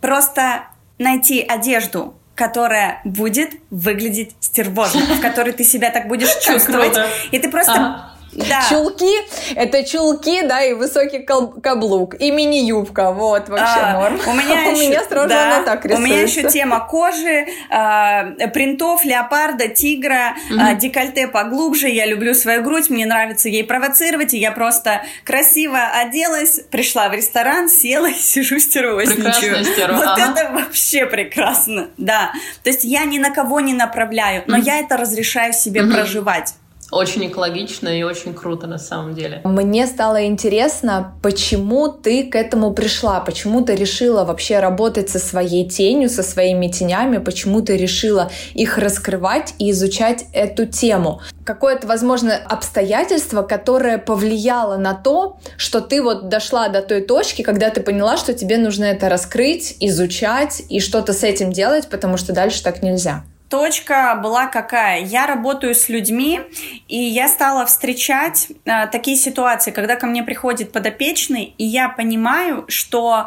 Просто 0.00 0.66
найти 0.98 1.40
одежду, 1.40 2.18
которая 2.34 3.00
будет 3.04 3.50
выглядеть 3.70 4.34
стервозно, 4.40 5.02
в 5.14 5.20
которой 5.20 5.52
ты 5.52 5.64
себя 5.64 5.90
так 5.90 6.08
будешь 6.08 6.34
чувствовать. 6.44 6.96
И 7.30 7.38
ты 7.38 7.48
просто 7.48 8.15
Да. 8.36 8.62
Чулки— 8.68 9.10
это 9.54 9.82
чулки, 9.84 10.42
да, 10.42 10.62
и 10.62 10.74
высокий 10.74 11.20
каблук, 11.20 12.14
и 12.20 12.30
мини-юбка, 12.30 13.12
вот, 13.12 13.48
вообще 13.48 13.80
а, 13.80 13.92
норм. 13.94 14.20
У 14.26 14.32
меня, 14.32 14.62
еще, 14.64 14.72
у 14.86 14.88
меня 14.88 15.04
сразу 15.04 15.28
да, 15.28 15.56
она 15.56 15.64
так 15.64 15.84
рисуется. 15.84 16.02
У 16.02 16.06
меня 16.06 16.22
еще 16.22 16.48
тема 16.48 16.86
кожи, 16.86 17.46
э, 17.70 18.48
принтов, 18.48 19.04
леопарда, 19.04 19.68
тигра, 19.68 20.36
угу. 20.50 20.60
э, 20.60 20.76
декольте 20.76 21.28
поглубже, 21.28 21.88
я 21.88 22.06
люблю 22.06 22.34
свою 22.34 22.62
грудь, 22.62 22.90
мне 22.90 23.06
нравится 23.06 23.48
ей 23.48 23.64
провоцировать, 23.64 24.34
и 24.34 24.38
я 24.38 24.52
просто 24.52 25.02
красиво 25.24 25.78
оделась, 25.78 26.60
пришла 26.70 27.08
в 27.08 27.14
ресторан, 27.14 27.68
села 27.68 28.10
и 28.10 28.14
сижу 28.18 28.58
стервосничаю. 28.58 29.64
Вот 29.94 30.06
ага. 30.06 30.34
это 30.34 30.52
вообще 30.52 31.06
прекрасно, 31.06 31.88
да. 31.96 32.32
То 32.62 32.70
есть 32.70 32.84
я 32.84 33.04
ни 33.04 33.18
на 33.18 33.30
кого 33.30 33.60
не 33.60 33.72
направляю, 33.72 34.44
но 34.46 34.58
mm 34.58 34.66
я 34.66 34.80
это 34.80 34.96
разрешаю 34.96 35.52
себе 35.52 35.82
mm 35.82 35.92
проживать. 35.92 36.54
Очень 36.92 37.26
экологично 37.26 37.88
и 37.88 38.04
очень 38.04 38.32
круто 38.32 38.68
на 38.68 38.78
самом 38.78 39.14
деле. 39.14 39.40
Мне 39.44 39.86
стало 39.86 40.26
интересно, 40.26 41.14
почему 41.20 41.88
ты 41.88 42.24
к 42.24 42.36
этому 42.36 42.72
пришла, 42.72 43.18
почему 43.20 43.62
ты 43.62 43.74
решила 43.74 44.24
вообще 44.24 44.60
работать 44.60 45.10
со 45.10 45.18
своей 45.18 45.68
тенью, 45.68 46.08
со 46.08 46.22
своими 46.22 46.68
тенями, 46.68 47.18
почему 47.18 47.60
ты 47.60 47.76
решила 47.76 48.30
их 48.54 48.78
раскрывать 48.78 49.54
и 49.58 49.72
изучать 49.72 50.26
эту 50.32 50.66
тему. 50.66 51.20
Какое-то, 51.44 51.88
возможно, 51.88 52.36
обстоятельство, 52.36 53.42
которое 53.42 53.98
повлияло 53.98 54.76
на 54.76 54.94
то, 54.94 55.38
что 55.56 55.80
ты 55.80 56.00
вот 56.02 56.28
дошла 56.28 56.68
до 56.68 56.82
той 56.82 57.00
точки, 57.00 57.42
когда 57.42 57.70
ты 57.70 57.80
поняла, 57.80 58.16
что 58.16 58.32
тебе 58.32 58.58
нужно 58.58 58.84
это 58.84 59.08
раскрыть, 59.08 59.76
изучать 59.80 60.62
и 60.68 60.78
что-то 60.78 61.12
с 61.12 61.24
этим 61.24 61.52
делать, 61.52 61.88
потому 61.88 62.16
что 62.16 62.32
дальше 62.32 62.62
так 62.62 62.82
нельзя 62.82 63.24
точка 63.48 64.18
была 64.22 64.46
какая? 64.46 65.02
Я 65.02 65.26
работаю 65.26 65.74
с 65.74 65.88
людьми, 65.88 66.40
и 66.88 66.96
я 66.96 67.28
стала 67.28 67.66
встречать 67.66 68.48
э, 68.64 68.86
такие 68.88 69.16
ситуации, 69.16 69.70
когда 69.70 69.96
ко 69.96 70.06
мне 70.06 70.22
приходит 70.22 70.72
подопечный, 70.72 71.54
и 71.58 71.64
я 71.64 71.88
понимаю, 71.88 72.64
что 72.68 73.26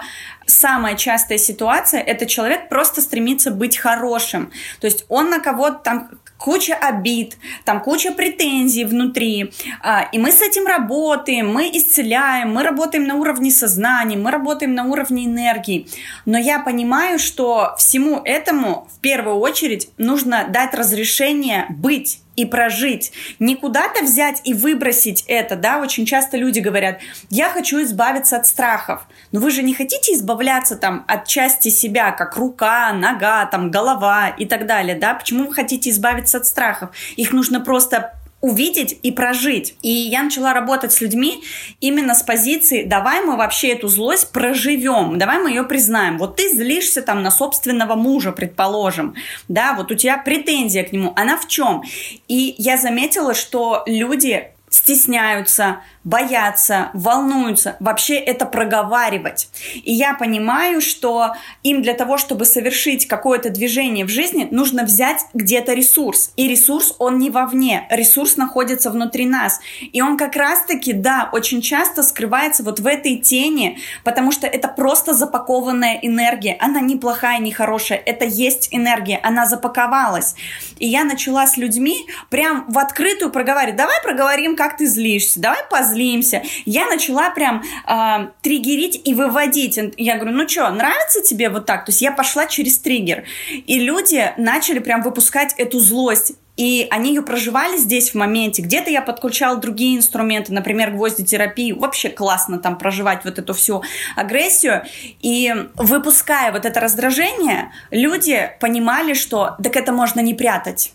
самая 0.50 0.96
частая 0.96 1.38
ситуация 1.38 2.01
это 2.01 2.25
человек 2.25 2.70
просто 2.70 3.01
стремится 3.01 3.51
быть 3.51 3.77
хорошим. 3.77 4.51
То 4.79 4.88
есть 4.88 5.06
он 5.10 5.29
на 5.29 5.39
кого-то 5.39 5.79
там 5.84 6.10
куча 6.38 6.74
обид, 6.74 7.38
там 7.65 7.82
куча 7.82 8.12
претензий 8.12 8.86
внутри, 8.86 9.51
а, 9.82 10.08
и 10.12 10.18
мы 10.18 10.32
с 10.32 10.41
этим 10.41 10.65
работаем, 10.65 11.53
мы 11.53 11.70
исцеляем, 11.74 12.53
мы 12.53 12.63
работаем 12.63 13.03
на 13.03 13.15
уровне 13.15 13.51
сознания, 13.51 14.18
мы 14.18 14.32
работаем 14.32 14.74
на 14.74 14.86
уровне 14.86 15.25
энергии. 15.25 15.88
Но 16.25 16.38
я 16.38 16.60
понимаю, 16.60 17.20
что 17.20 17.75
всему 17.77 18.22
этому 18.24 18.88
в 18.96 19.00
первую 19.01 19.38
очередь 19.38 19.89
нужно 19.98 20.46
дать 20.50 20.74
разрешение 20.74 21.65
быть 21.70 22.22
и 22.39 22.46
прожить. 22.46 23.12
Не 23.39 23.55
куда-то 23.55 24.03
взять 24.03 24.41
и 24.46 24.53
выбросить 24.53 25.25
это, 25.27 25.58
да, 25.58 25.79
очень 25.79 26.05
часто 26.05 26.38
люди 26.38 26.60
говорят, 26.60 27.00
я 27.29 27.50
хочу 27.50 27.81
избавиться 27.84 28.38
от 28.38 28.46
страхов. 28.46 29.05
Но 29.34 29.41
вы 29.41 29.51
же 29.51 29.62
не 29.62 29.74
хотите 29.74 30.13
избавляться 30.13 30.77
там 30.77 31.03
от 31.08 31.27
части 31.27 31.67
себя, 31.67 32.12
как 32.12 32.38
рука, 32.38 32.93
нога, 32.93 33.46
там, 33.46 33.72
голова 33.72 34.29
и 34.29 34.46
так 34.46 34.65
далее, 34.67 34.96
да? 34.96 35.15
Почему 35.15 35.48
вы 35.48 35.53
хотите 35.53 35.89
избавиться 35.89 36.38
от 36.38 36.46
страхов? 36.46 36.91
Их 37.17 37.34
нужно 37.34 37.60
просто 37.60 38.13
увидеть 38.41 38.98
и 39.03 39.12
прожить. 39.12 39.75
И 39.81 39.89
я 39.89 40.24
начала 40.24 40.53
работать 40.53 40.93
с 40.93 41.01
людьми 41.01 41.43
именно 41.81 42.15
с 42.15 42.24
позиции 42.24 42.84
«давай 42.84 43.22
мы 43.22 43.36
вообще 43.36 43.69
эту 43.69 43.88
злость 43.88 44.31
проживем, 44.31 45.17
давай 45.17 45.39
мы 45.39 45.50
ее 45.50 45.63
признаем». 45.63 46.17
Вот 46.17 46.38
ты 46.38 46.50
злишься 46.50 47.01
там 47.01 47.22
на 47.22 47.31
собственного 47.31 47.96
мужа, 47.96 48.31
предположим, 48.31 49.15
да, 49.48 49.74
вот 49.74 49.91
у 49.91 49.96
тебя 49.96 50.17
претензия 50.17 50.84
к 50.84 50.91
нему, 50.91 51.13
она 51.15 51.38
в 51.38 51.48
чем? 51.48 51.84
И 52.27 52.55
я 52.58 52.77
заметила, 52.77 53.34
что 53.34 53.84
люди 53.86 54.51
стесняются, 54.69 55.81
боятся, 56.10 56.89
волнуются, 56.94 57.75
вообще 57.80 58.16
это 58.16 58.48
проговаривать. 58.48 59.48
И 59.75 59.94
я 59.94 60.16
понимаю, 60.16 60.82
что 60.82 61.34
им 61.62 61.84
для 61.84 61.94
того, 61.94 62.18
чтобы 62.18 62.46
совершить 62.46 63.08
какое-то 63.08 63.51
движение 63.51 64.06
в 64.06 64.10
жизни, 64.10 64.48
нужно 64.50 64.86
взять 64.86 65.25
где-то 65.36 65.74
ресурс. 65.74 66.32
И 66.36 66.48
ресурс, 66.48 66.96
он 66.98 67.20
не 67.20 67.30
вовне, 67.30 67.86
ресурс 67.92 68.38
находится 68.38 68.89
внутри 68.89 69.28
нас. 69.28 69.60
И 69.94 70.01
он 70.01 70.18
как 70.18 70.36
раз-таки, 70.36 70.94
да, 70.94 71.30
очень 71.32 71.62
часто 71.62 72.01
скрывается 72.01 72.63
вот 72.63 72.80
в 72.80 72.88
этой 72.88 73.18
тени, 73.18 73.78
потому 74.04 74.32
что 74.32 74.48
это 74.48 74.68
просто 74.68 75.13
запакованная 75.13 76.00
энергия. 76.01 76.58
Она 76.60 76.80
не 76.82 76.96
плохая, 76.96 77.38
не 77.38 77.51
хорошая, 77.51 78.01
это 78.04 78.25
есть 78.25 78.70
энергия, 78.72 79.20
она 79.22 79.46
запаковалась. 79.46 80.34
И 80.80 80.88
я 80.88 81.04
начала 81.04 81.46
с 81.46 81.56
людьми 81.56 82.08
прям 82.30 82.66
в 82.68 82.80
открытую 82.80 83.32
проговаривать. 83.32 83.75
Давай 83.75 84.01
проговорим, 84.01 84.56
как 84.56 84.78
ты 84.78 84.88
злишься, 84.88 85.39
давай 85.39 85.60
позлимся 85.70 85.99
злимся. 86.00 86.44
Я 86.65 86.86
начала 86.88 87.29
прям 87.32 87.62
э, 87.88 88.29
триггерить 88.41 89.01
и 89.03 89.13
выводить. 89.13 89.77
Я 89.98 90.15
говорю, 90.15 90.38
ну 90.38 90.48
что, 90.48 90.70
нравится 90.70 91.22
тебе 91.22 91.50
вот 91.50 91.65
так? 91.65 91.86
То 91.86 91.91
есть 91.91 92.01
я 92.01 92.12
пошла 92.12 92.48
через 92.48 92.79
триггер. 92.79 93.25
И 93.50 93.79
люди 93.79 94.32
начали 94.38 94.79
прям 94.79 95.01
выпускать 95.01 95.53
эту 95.58 95.79
злость 95.79 96.34
и 96.56 96.88
они 96.91 97.12
ее 97.12 97.22
проживали 97.22 97.77
здесь 97.77 98.12
в 98.12 98.15
моменте. 98.15 98.62
Где-то 98.62 98.89
я 98.89 99.01
подключала 99.01 99.56
другие 99.56 99.96
инструменты, 99.96 100.51
например, 100.51 100.91
гвоздитерапию. 100.91 101.79
Вообще 101.79 102.10
классно 102.10 102.60
там 102.60 102.77
проживать 102.77 103.24
вот 103.24 103.39
эту 103.39 103.53
всю 103.53 103.82
агрессию. 104.18 104.84
И 105.22 105.53
выпуская 105.75 106.51
вот 106.51 106.65
это 106.65 106.82
раздражение, 106.82 107.72
люди 107.91 108.51
понимали, 108.60 109.13
что 109.13 109.56
так 109.63 109.77
это 109.77 109.94
можно 109.94 110.20
не 110.20 110.34
прятать. 110.34 110.91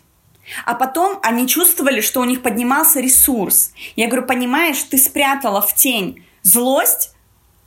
А 0.64 0.74
потом 0.74 1.18
они 1.22 1.48
чувствовали, 1.48 2.00
что 2.00 2.20
у 2.20 2.24
них 2.24 2.42
поднимался 2.42 3.00
ресурс. 3.00 3.72
Я 3.96 4.08
говорю, 4.08 4.26
понимаешь, 4.26 4.82
ты 4.82 4.98
спрятала 4.98 5.60
в 5.60 5.74
тень 5.74 6.24
злость, 6.42 7.14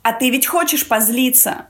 а 0.02 0.12
ты 0.12 0.30
ведь 0.30 0.46
хочешь 0.46 0.86
позлиться. 0.86 1.66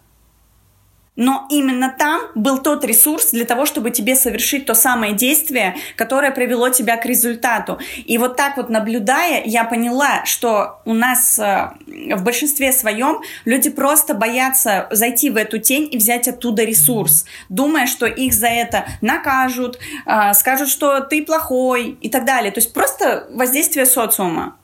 Но 1.19 1.49
именно 1.51 1.93
там 1.99 2.21
был 2.37 2.59
тот 2.59 2.85
ресурс 2.85 3.33
для 3.33 3.45
того, 3.45 3.67
чтобы 3.67 3.91
тебе 3.91 4.15
совершить 4.15 4.67
то 4.67 4.75
самое 4.75 5.15
действие, 5.15 5.75
которое 5.97 6.31
привело 6.31 6.69
тебя 6.69 6.97
к 6.97 7.05
результату. 7.05 7.81
И 7.97 8.17
вот 8.19 8.37
так 8.37 8.57
вот 8.57 8.71
наблюдая, 8.71 9.43
я 9.45 9.65
поняла, 9.65 10.25
что 10.25 10.81
у 10.85 10.95
нас 10.95 11.37
э, 11.41 11.73
в 12.15 12.23
большинстве 12.23 12.71
своем 12.71 13.21
люди 13.45 13.69
просто 13.69 14.15
боятся 14.15 14.87
зайти 14.93 15.31
в 15.31 15.37
эту 15.37 15.59
тень 15.59 15.89
и 15.91 15.99
взять 15.99 16.29
оттуда 16.29 16.63
ресурс, 16.63 17.25
думая, 17.49 17.89
что 17.89 18.07
их 18.07 18.33
за 18.33 18.47
это 18.47 18.87
накажут, 19.01 19.81
э, 20.07 20.35
скажут, 20.35 20.69
что 20.69 21.01
ты 21.01 21.25
плохой 21.25 21.99
и 22.01 22.09
так 22.09 22.27
далее. 22.27 22.53
То 22.53 22.59
есть 22.59 22.73
просто 22.73 23.27
воздействие 23.33 23.87
социума. 23.87 24.55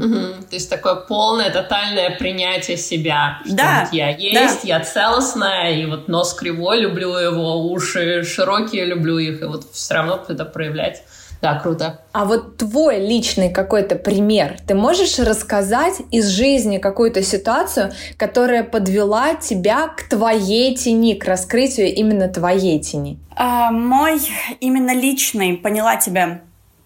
Угу. 0.00 0.46
То 0.48 0.52
есть 0.52 0.70
такое 0.70 0.94
полное, 0.94 1.50
тотальное 1.50 2.16
принятие 2.16 2.76
себя. 2.76 3.40
Что 3.44 3.54
да. 3.54 3.80
Вот 3.84 3.92
я 3.92 4.08
есть, 4.08 4.62
да. 4.62 4.78
я 4.78 4.80
целостная, 4.80 5.72
и 5.72 5.84
вот 5.84 5.99
нос 6.08 6.34
кривой, 6.34 6.80
люблю 6.80 7.14
его, 7.16 7.70
уши 7.70 8.22
широкие, 8.24 8.84
люблю 8.84 9.18
их, 9.18 9.42
и 9.42 9.44
вот 9.44 9.66
все 9.72 9.94
равно 9.94 10.20
это 10.28 10.44
проявлять. 10.44 11.02
Да, 11.40 11.58
круто. 11.58 12.00
А 12.12 12.26
вот 12.26 12.58
твой 12.58 13.00
личный 13.00 13.50
какой-то 13.50 13.96
пример, 13.96 14.56
ты 14.66 14.74
можешь 14.74 15.18
рассказать 15.18 15.94
из 16.10 16.28
жизни 16.28 16.76
какую-то 16.76 17.22
ситуацию, 17.22 17.92
которая 18.18 18.62
подвела 18.62 19.34
тебя 19.34 19.88
к 19.88 20.08
твоей 20.08 20.76
тени, 20.76 21.14
к 21.14 21.24
раскрытию 21.24 21.94
именно 21.94 22.28
твоей 22.28 22.78
тени? 22.78 23.18
А, 23.36 23.70
мой 23.70 24.20
именно 24.60 24.94
личный, 24.94 25.56
поняла 25.56 25.96
тебя. 25.96 26.42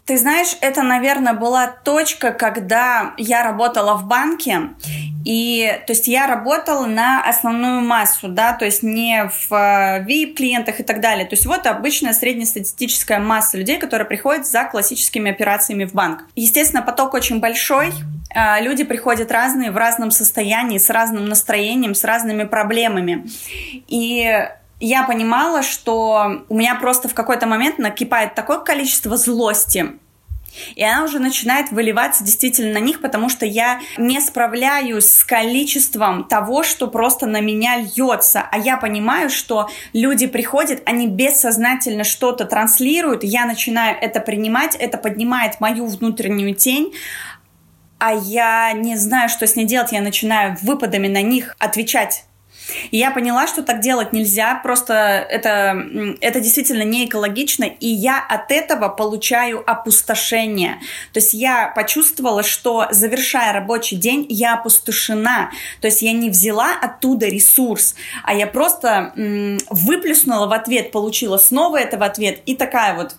Ты 0.07 0.19
знаешь, 0.19 0.57
это, 0.61 0.83
наверное, 0.83 1.33
была 1.33 1.67
точка, 1.67 2.33
когда 2.33 3.15
я 3.17 3.43
работала 3.43 3.95
в 3.95 4.07
банке, 4.07 4.71
и, 5.25 5.81
то 5.87 5.93
есть, 5.95 6.07
я 6.07 6.27
работала 6.27 6.85
на 6.85 7.23
основную 7.27 7.81
массу, 7.81 8.29
да, 8.29 8.53
то 8.53 8.67
есть 8.67 8.83
не 8.83 9.31
в 9.31 9.51
VIP-клиентах 9.51 10.81
и 10.81 10.83
так 10.83 11.01
далее. 11.01 11.25
То 11.25 11.33
есть, 11.33 11.47
вот 11.47 11.67
обычная 11.67 12.13
среднестатистическая 12.13 13.19
масса 13.19 13.57
людей, 13.57 13.79
которые 13.79 14.07
приходят 14.07 14.47
за 14.47 14.65
классическими 14.65 15.31
операциями 15.31 15.85
в 15.87 15.95
банк. 15.95 16.25
Естественно, 16.37 16.83
поток 16.83 17.15
очень 17.15 17.41
большой, 17.41 17.95
а, 18.35 18.61
люди 18.61 18.85
приходят 18.85 19.33
разные, 19.33 19.71
в 19.71 19.77
разном 19.77 20.11
состоянии, 20.11 20.77
с 20.77 20.91
разным 20.91 21.25
настроением, 21.27 21.95
с 21.95 22.05
разными 22.05 22.45
проблемами. 22.45 23.27
И 23.89 24.49
я 24.81 25.05
понимала, 25.05 25.63
что 25.63 26.45
у 26.49 26.55
меня 26.55 26.75
просто 26.75 27.09
в 27.09 27.15
какой-то 27.15 27.47
момент 27.47 27.79
накипает 27.79 28.35
такое 28.35 28.59
количество 28.59 29.17
злости, 29.17 29.99
и 30.75 30.83
она 30.83 31.05
уже 31.05 31.19
начинает 31.19 31.71
выливаться 31.73 32.25
действительно 32.25 32.75
на 32.75 32.79
них, 32.79 33.01
потому 33.01 33.29
что 33.29 33.47
я 33.47 33.81
не 33.97 34.21
справляюсь 34.21 35.11
с 35.11 35.25
количеством 35.25 36.25
того, 36.25 36.63
что 36.63 36.87
просто 36.87 37.27
на 37.27 37.41
меня 37.41 37.77
льется. 37.79 38.47
А 38.51 38.59
я 38.59 38.77
понимаю, 38.77 39.31
что 39.31 39.69
люди 39.93 40.27
приходят, 40.27 40.83
они 40.87 41.09
бессознательно 41.09 42.05
что-то 42.05 42.45
транслируют, 42.45 43.25
я 43.25 43.47
начинаю 43.47 43.97
это 44.01 44.21
принимать, 44.21 44.77
это 44.77 44.99
поднимает 44.99 45.61
мою 45.61 45.87
внутреннюю 45.87 46.55
тень, 46.55 46.93
а 47.99 48.13
я 48.13 48.73
не 48.73 48.97
знаю, 48.97 49.29
что 49.29 49.47
с 49.47 49.57
ней 49.57 49.65
делать, 49.65 49.93
я 49.93 50.01
начинаю 50.01 50.57
выпадами 50.61 51.09
на 51.09 51.23
них 51.23 51.57
отвечать 51.59 52.25
И 52.91 52.99
я 52.99 53.11
поняла, 53.11 53.47
что 53.47 53.63
так 53.63 53.81
делать 53.81 54.13
нельзя, 54.13 54.55
просто 54.63 54.95
это, 54.95 55.77
это 56.21 56.41
действительно 56.41 56.83
не 56.83 57.07
экологично, 57.07 57.65
и 57.65 57.87
я 57.87 58.25
от 58.25 58.51
этого 58.51 58.89
получаю 58.89 59.63
опустошение. 59.71 60.81
То 61.13 61.19
есть 61.19 61.35
я 61.35 61.73
почувствовала, 61.75 62.43
что 62.43 62.87
завершая 62.91 63.53
рабочий 63.53 63.97
день, 63.97 64.27
я 64.29 64.55
опустошена. 64.55 65.51
То 65.81 65.89
есть 65.89 66.03
я 66.03 66.13
не 66.13 66.31
взяла 66.31 66.71
оттуда 66.81 67.27
ресурс, 67.27 67.95
а 68.23 68.35
я 68.35 68.47
просто 68.47 69.13
м, 69.17 69.59
выплюснула 69.71 70.47
в 70.47 70.53
ответ, 70.53 70.91
получила 70.91 71.37
снова 71.37 71.79
это 71.79 71.99
в 71.99 72.03
ответ, 72.03 72.41
и 72.47 72.55
такая 72.55 72.95
вот 72.95 73.17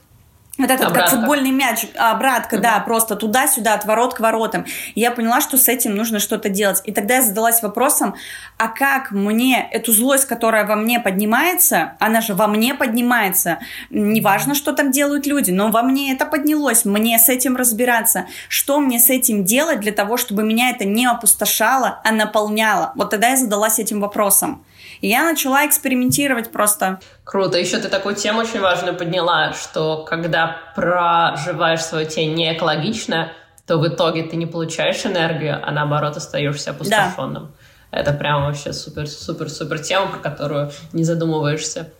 вот 0.57 0.71
этот 0.71 0.87
обратка. 0.87 1.11
как 1.11 1.19
футбольный 1.19 1.51
мяч, 1.51 1.85
обратка, 1.95 2.55
угу. 2.55 2.63
да, 2.63 2.79
просто 2.79 3.15
туда-сюда, 3.15 3.73
от 3.73 3.85
ворот 3.85 4.13
к 4.13 4.19
воротам. 4.19 4.65
И 4.95 5.01
я 5.01 5.11
поняла, 5.11 5.41
что 5.41 5.57
с 5.57 5.67
этим 5.67 5.95
нужно 5.95 6.19
что-то 6.19 6.49
делать. 6.49 6.81
И 6.85 6.91
тогда 6.91 7.15
я 7.15 7.21
задалась 7.21 7.61
вопросом, 7.61 8.15
а 8.57 8.69
как 8.69 9.11
мне 9.11 9.67
эту 9.71 9.91
злость, 9.91 10.25
которая 10.25 10.65
во 10.65 10.75
мне 10.75 10.99
поднимается, 10.99 11.93
она 11.99 12.21
же 12.21 12.33
во 12.33 12.47
мне 12.47 12.73
поднимается, 12.73 13.59
неважно, 13.89 14.55
что 14.55 14.73
там 14.73 14.91
делают 14.91 15.25
люди, 15.25 15.51
но 15.51 15.69
во 15.69 15.81
мне 15.81 16.13
это 16.13 16.25
поднялось, 16.25 16.85
мне 16.85 17.19
с 17.19 17.27
этим 17.27 17.55
разбираться. 17.57 18.25
Что 18.47 18.79
мне 18.79 18.99
с 18.99 19.09
этим 19.09 19.43
делать 19.43 19.81
для 19.81 19.91
того, 19.91 20.17
чтобы 20.17 20.43
меня 20.43 20.69
это 20.69 20.85
не 20.85 21.05
опустошало, 21.05 21.99
а 22.03 22.11
наполняло? 22.11 22.93
Вот 22.95 23.09
тогда 23.09 23.29
я 23.29 23.37
задалась 23.37 23.79
этим 23.79 23.99
вопросом. 23.99 24.63
И 25.05 25.07
я 25.07 25.23
начала 25.23 25.67
экспериментировать 25.67 26.51
просто. 26.51 26.99
Круто. 27.23 27.59
Еще 27.59 27.77
ты 27.77 27.89
такую 27.89 28.15
тему 28.15 28.39
очень 28.39 28.59
важную 28.59 28.97
подняла, 28.97 29.53
что 29.53 30.03
когда 30.03 30.57
проживаешь 30.75 31.83
свою 31.83 32.09
тень 32.09 32.33
не 32.33 32.51
экологично, 32.51 33.31
то 33.67 33.77
в 33.77 33.87
итоге 33.87 34.23
ты 34.23 34.35
не 34.35 34.47
получаешь 34.47 35.05
энергию, 35.05 35.59
а 35.63 35.69
наоборот 35.69 36.17
остаешься 36.17 36.71
опустошенным. 36.71 37.53
Да. 37.91 37.99
Это 37.99 38.13
прям 38.13 38.45
вообще 38.45 38.73
супер-супер-супер 38.73 39.77
тема, 39.77 40.07
про 40.07 40.17
которую 40.17 40.71
не 40.91 41.03
задумываешься. 41.03 41.91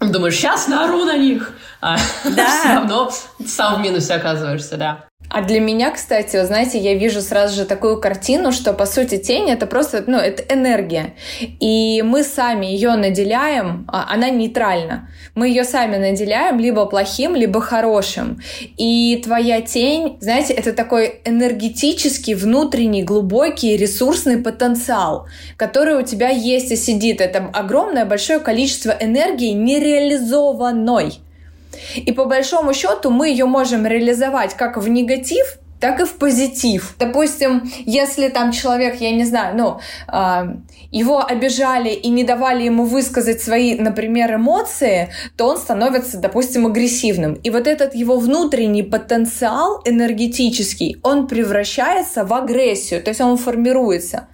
Думаешь, 0.00 0.34
сейчас 0.36 0.66
наору 0.66 1.04
на 1.04 1.18
них, 1.18 1.52
а 1.80 1.96
да. 2.24 2.60
все 2.60 2.68
равно 2.74 3.10
сам 3.46 3.80
в 3.80 3.84
минусе 3.84 4.14
оказываешься, 4.14 4.76
да. 4.76 5.10
А 5.30 5.42
для 5.42 5.60
меня, 5.60 5.92
кстати, 5.92 6.36
вы 6.36 6.44
знаете, 6.44 6.78
я 6.78 6.94
вижу 6.94 7.20
сразу 7.20 7.54
же 7.54 7.64
такую 7.64 8.00
картину, 8.00 8.50
что 8.50 8.72
по 8.72 8.84
сути 8.84 9.16
тень 9.16 9.48
это 9.48 9.66
просто, 9.68 10.02
ну, 10.08 10.18
это 10.18 10.42
энергия. 10.52 11.14
И 11.60 12.02
мы 12.02 12.24
сами 12.24 12.66
ее 12.66 12.96
наделяем, 12.96 13.86
а 13.86 14.12
она 14.12 14.28
нейтральна. 14.28 15.08
Мы 15.36 15.48
ее 15.48 15.62
сами 15.62 15.96
наделяем 15.98 16.58
либо 16.58 16.84
плохим, 16.86 17.36
либо 17.36 17.60
хорошим. 17.60 18.40
И 18.76 19.22
твоя 19.24 19.60
тень, 19.60 20.18
знаете, 20.20 20.52
это 20.52 20.72
такой 20.72 21.20
энергетический, 21.24 22.34
внутренний, 22.34 23.04
глубокий, 23.04 23.76
ресурсный 23.76 24.38
потенциал, 24.38 25.28
который 25.56 25.94
у 25.94 26.02
тебя 26.02 26.30
есть 26.30 26.72
и 26.72 26.76
сидит. 26.76 27.20
Это 27.20 27.48
огромное 27.52 28.04
большое 28.04 28.40
количество 28.40 28.90
энергии 28.90 29.52
нереализованной. 29.90 31.20
И 31.96 32.12
по 32.12 32.24
большому 32.24 32.74
счету 32.74 33.10
мы 33.10 33.28
ее 33.28 33.46
можем 33.46 33.86
реализовать 33.86 34.54
как 34.54 34.76
в 34.76 34.88
негатив, 34.88 35.58
так 35.80 36.00
и 36.00 36.04
в 36.04 36.18
позитив. 36.18 36.94
Допустим, 36.98 37.62
если 37.86 38.28
там 38.28 38.52
человек, 38.52 39.00
я 39.00 39.12
не 39.12 39.24
знаю, 39.24 39.56
ну, 39.56 39.80
э, 40.12 40.54
его 40.90 41.24
обижали 41.24 41.88
и 41.88 42.10
не 42.10 42.22
давали 42.22 42.64
ему 42.64 42.84
высказать 42.84 43.40
свои, 43.40 43.78
например, 43.78 44.34
эмоции, 44.34 45.08
то 45.36 45.48
он 45.48 45.56
становится, 45.56 46.18
допустим, 46.18 46.66
агрессивным. 46.66 47.34
И 47.34 47.50
вот 47.50 47.66
этот 47.66 47.94
его 47.94 48.18
внутренний 48.18 48.82
потенциал 48.82 49.80
энергетический, 49.86 50.98
он 51.02 51.26
превращается 51.26 52.24
в 52.24 52.34
агрессию, 52.34 53.02
то 53.02 53.08
есть 53.08 53.20
он 53.22 53.38
формируется. 53.38 54.26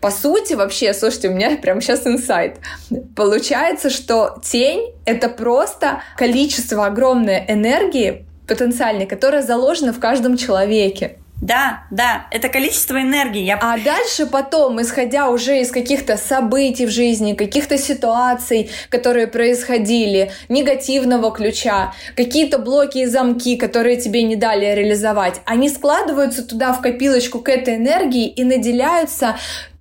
По 0.00 0.10
сути, 0.10 0.54
вообще, 0.54 0.94
слушайте, 0.94 1.28
у 1.28 1.32
меня 1.32 1.56
прямо 1.56 1.80
сейчас 1.80 2.06
инсайт. 2.06 2.58
Получается, 3.16 3.90
что 3.90 4.38
тень— 4.42 4.92
это 5.04 5.28
просто 5.28 6.02
количество 6.16 6.86
огромной 6.86 7.44
энергии 7.48 8.26
потенциальной, 8.46 9.06
которая 9.06 9.42
заложена 9.42 9.92
в 9.92 10.00
каждом 10.00 10.36
человеке. 10.36 11.18
Да, 11.40 11.84
да, 11.90 12.26
это 12.30 12.48
количество 12.48 13.00
энергии. 13.00 13.42
Я... 13.42 13.58
А 13.62 13.78
дальше 13.78 14.26
потом, 14.26 14.82
исходя 14.82 15.28
уже 15.28 15.60
из 15.60 15.70
каких-то 15.70 16.16
событий 16.16 16.84
в 16.86 16.90
жизни, 16.90 17.34
каких-то 17.34 17.78
ситуаций, 17.78 18.70
которые 18.88 19.28
происходили, 19.28 20.32
негативного 20.48 21.30
ключа, 21.30 21.92
какие-то 22.16 22.58
блоки 22.58 22.98
и 22.98 23.06
замки, 23.06 23.56
которые 23.56 23.98
тебе 23.98 24.24
не 24.24 24.34
дали 24.34 24.64
реализовать, 24.64 25.40
они 25.44 25.68
складываются 25.68 26.42
туда 26.42 26.72
в 26.72 26.80
копилочку 26.80 27.38
к 27.38 27.48
этой 27.48 27.76
энергии 27.76 28.28
и 28.28 28.42
наделяются 28.42 29.36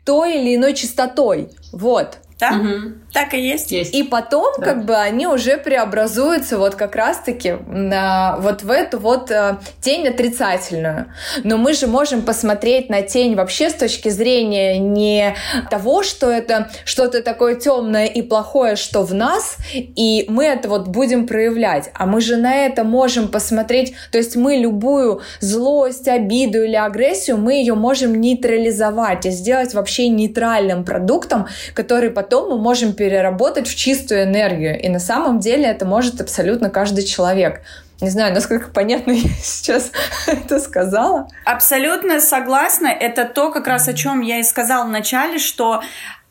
той 0.06 0.40
или 0.40 0.56
иной 0.56 0.74
частотой. 0.74 1.50
Вот. 1.74 2.20
Да? 2.40 2.52
Угу. 2.52 2.94
Так 3.18 3.34
и 3.34 3.42
есть. 3.42 3.72
есть. 3.72 3.96
И 3.96 4.04
потом, 4.04 4.54
да. 4.60 4.64
как 4.64 4.86
бы, 4.86 4.96
они 4.96 5.26
уже 5.26 5.58
преобразуются 5.58 6.60
вот 6.60 6.76
как 6.76 6.96
раз-таки 6.96 7.56
на, 7.68 8.38
вот 8.40 8.62
в 8.62 8.70
эту 8.70 9.00
вот 9.00 9.32
э, 9.32 9.58
тень 9.82 10.08
отрицательную. 10.08 11.12
Но 11.44 11.58
мы 11.58 11.74
же 11.74 11.88
можем 11.88 12.22
посмотреть 12.22 12.92
на 12.92 13.02
тень 13.02 13.36
вообще 13.36 13.72
с 13.72 13.74
точки 13.74 14.10
зрения 14.10 14.78
не 14.78 15.36
того, 15.72 16.04
что 16.04 16.30
это 16.30 16.70
что-то 16.86 17.24
такое 17.24 17.56
темное 17.56 18.06
и 18.06 18.22
плохое, 18.22 18.76
что 18.76 19.02
в 19.02 19.16
нас, 19.16 19.58
и 19.74 20.26
мы 20.30 20.46
это 20.46 20.70
вот 20.70 20.88
будем 20.88 21.26
проявлять. 21.26 21.90
А 21.96 22.06
мы 22.06 22.22
же 22.22 22.38
на 22.38 22.54
это 22.54 22.84
можем 22.84 23.30
посмотреть, 23.30 23.96
то 24.12 24.20
есть 24.20 24.36
мы 24.36 24.58
любую 24.58 25.22
злость, 25.40 26.08
обиду 26.08 26.62
или 26.64 26.76
агрессию, 26.76 27.38
мы 27.38 27.54
ее 27.54 27.74
можем 27.74 28.14
нейтрализовать 28.22 29.26
и 29.26 29.32
сделать 29.32 29.74
вообще 29.74 30.08
нейтральным 30.08 30.86
продуктом, 30.86 31.48
который 31.74 32.12
потом 32.12 32.52
мы 32.52 32.60
можем 32.60 32.94
перейти 32.94 33.07
переработать 33.08 33.70
в 33.70 33.76
чистую 33.76 34.24
энергию. 34.24 34.78
И 34.82 34.90
на 34.90 35.00
самом 35.00 35.40
деле 35.40 35.64
это 35.64 35.86
может 35.86 36.20
абсолютно 36.20 36.70
каждый 36.70 37.06
человек. 37.06 37.62
Не 38.02 38.10
знаю, 38.10 38.34
насколько 38.34 38.70
понятно 38.70 39.12
я 39.14 39.30
сейчас 39.42 39.92
это 40.28 40.60
сказала. 40.60 41.30
Абсолютно 41.46 42.20
согласна. 42.20 42.88
Это 42.88 43.24
то, 43.24 43.50
как 43.50 43.66
раз 43.68 43.88
о 43.88 43.94
чем 43.94 44.20
я 44.20 44.40
и 44.40 44.44
сказала 44.44 44.86
в 44.86 44.90
начале, 44.90 45.40
что 45.40 45.82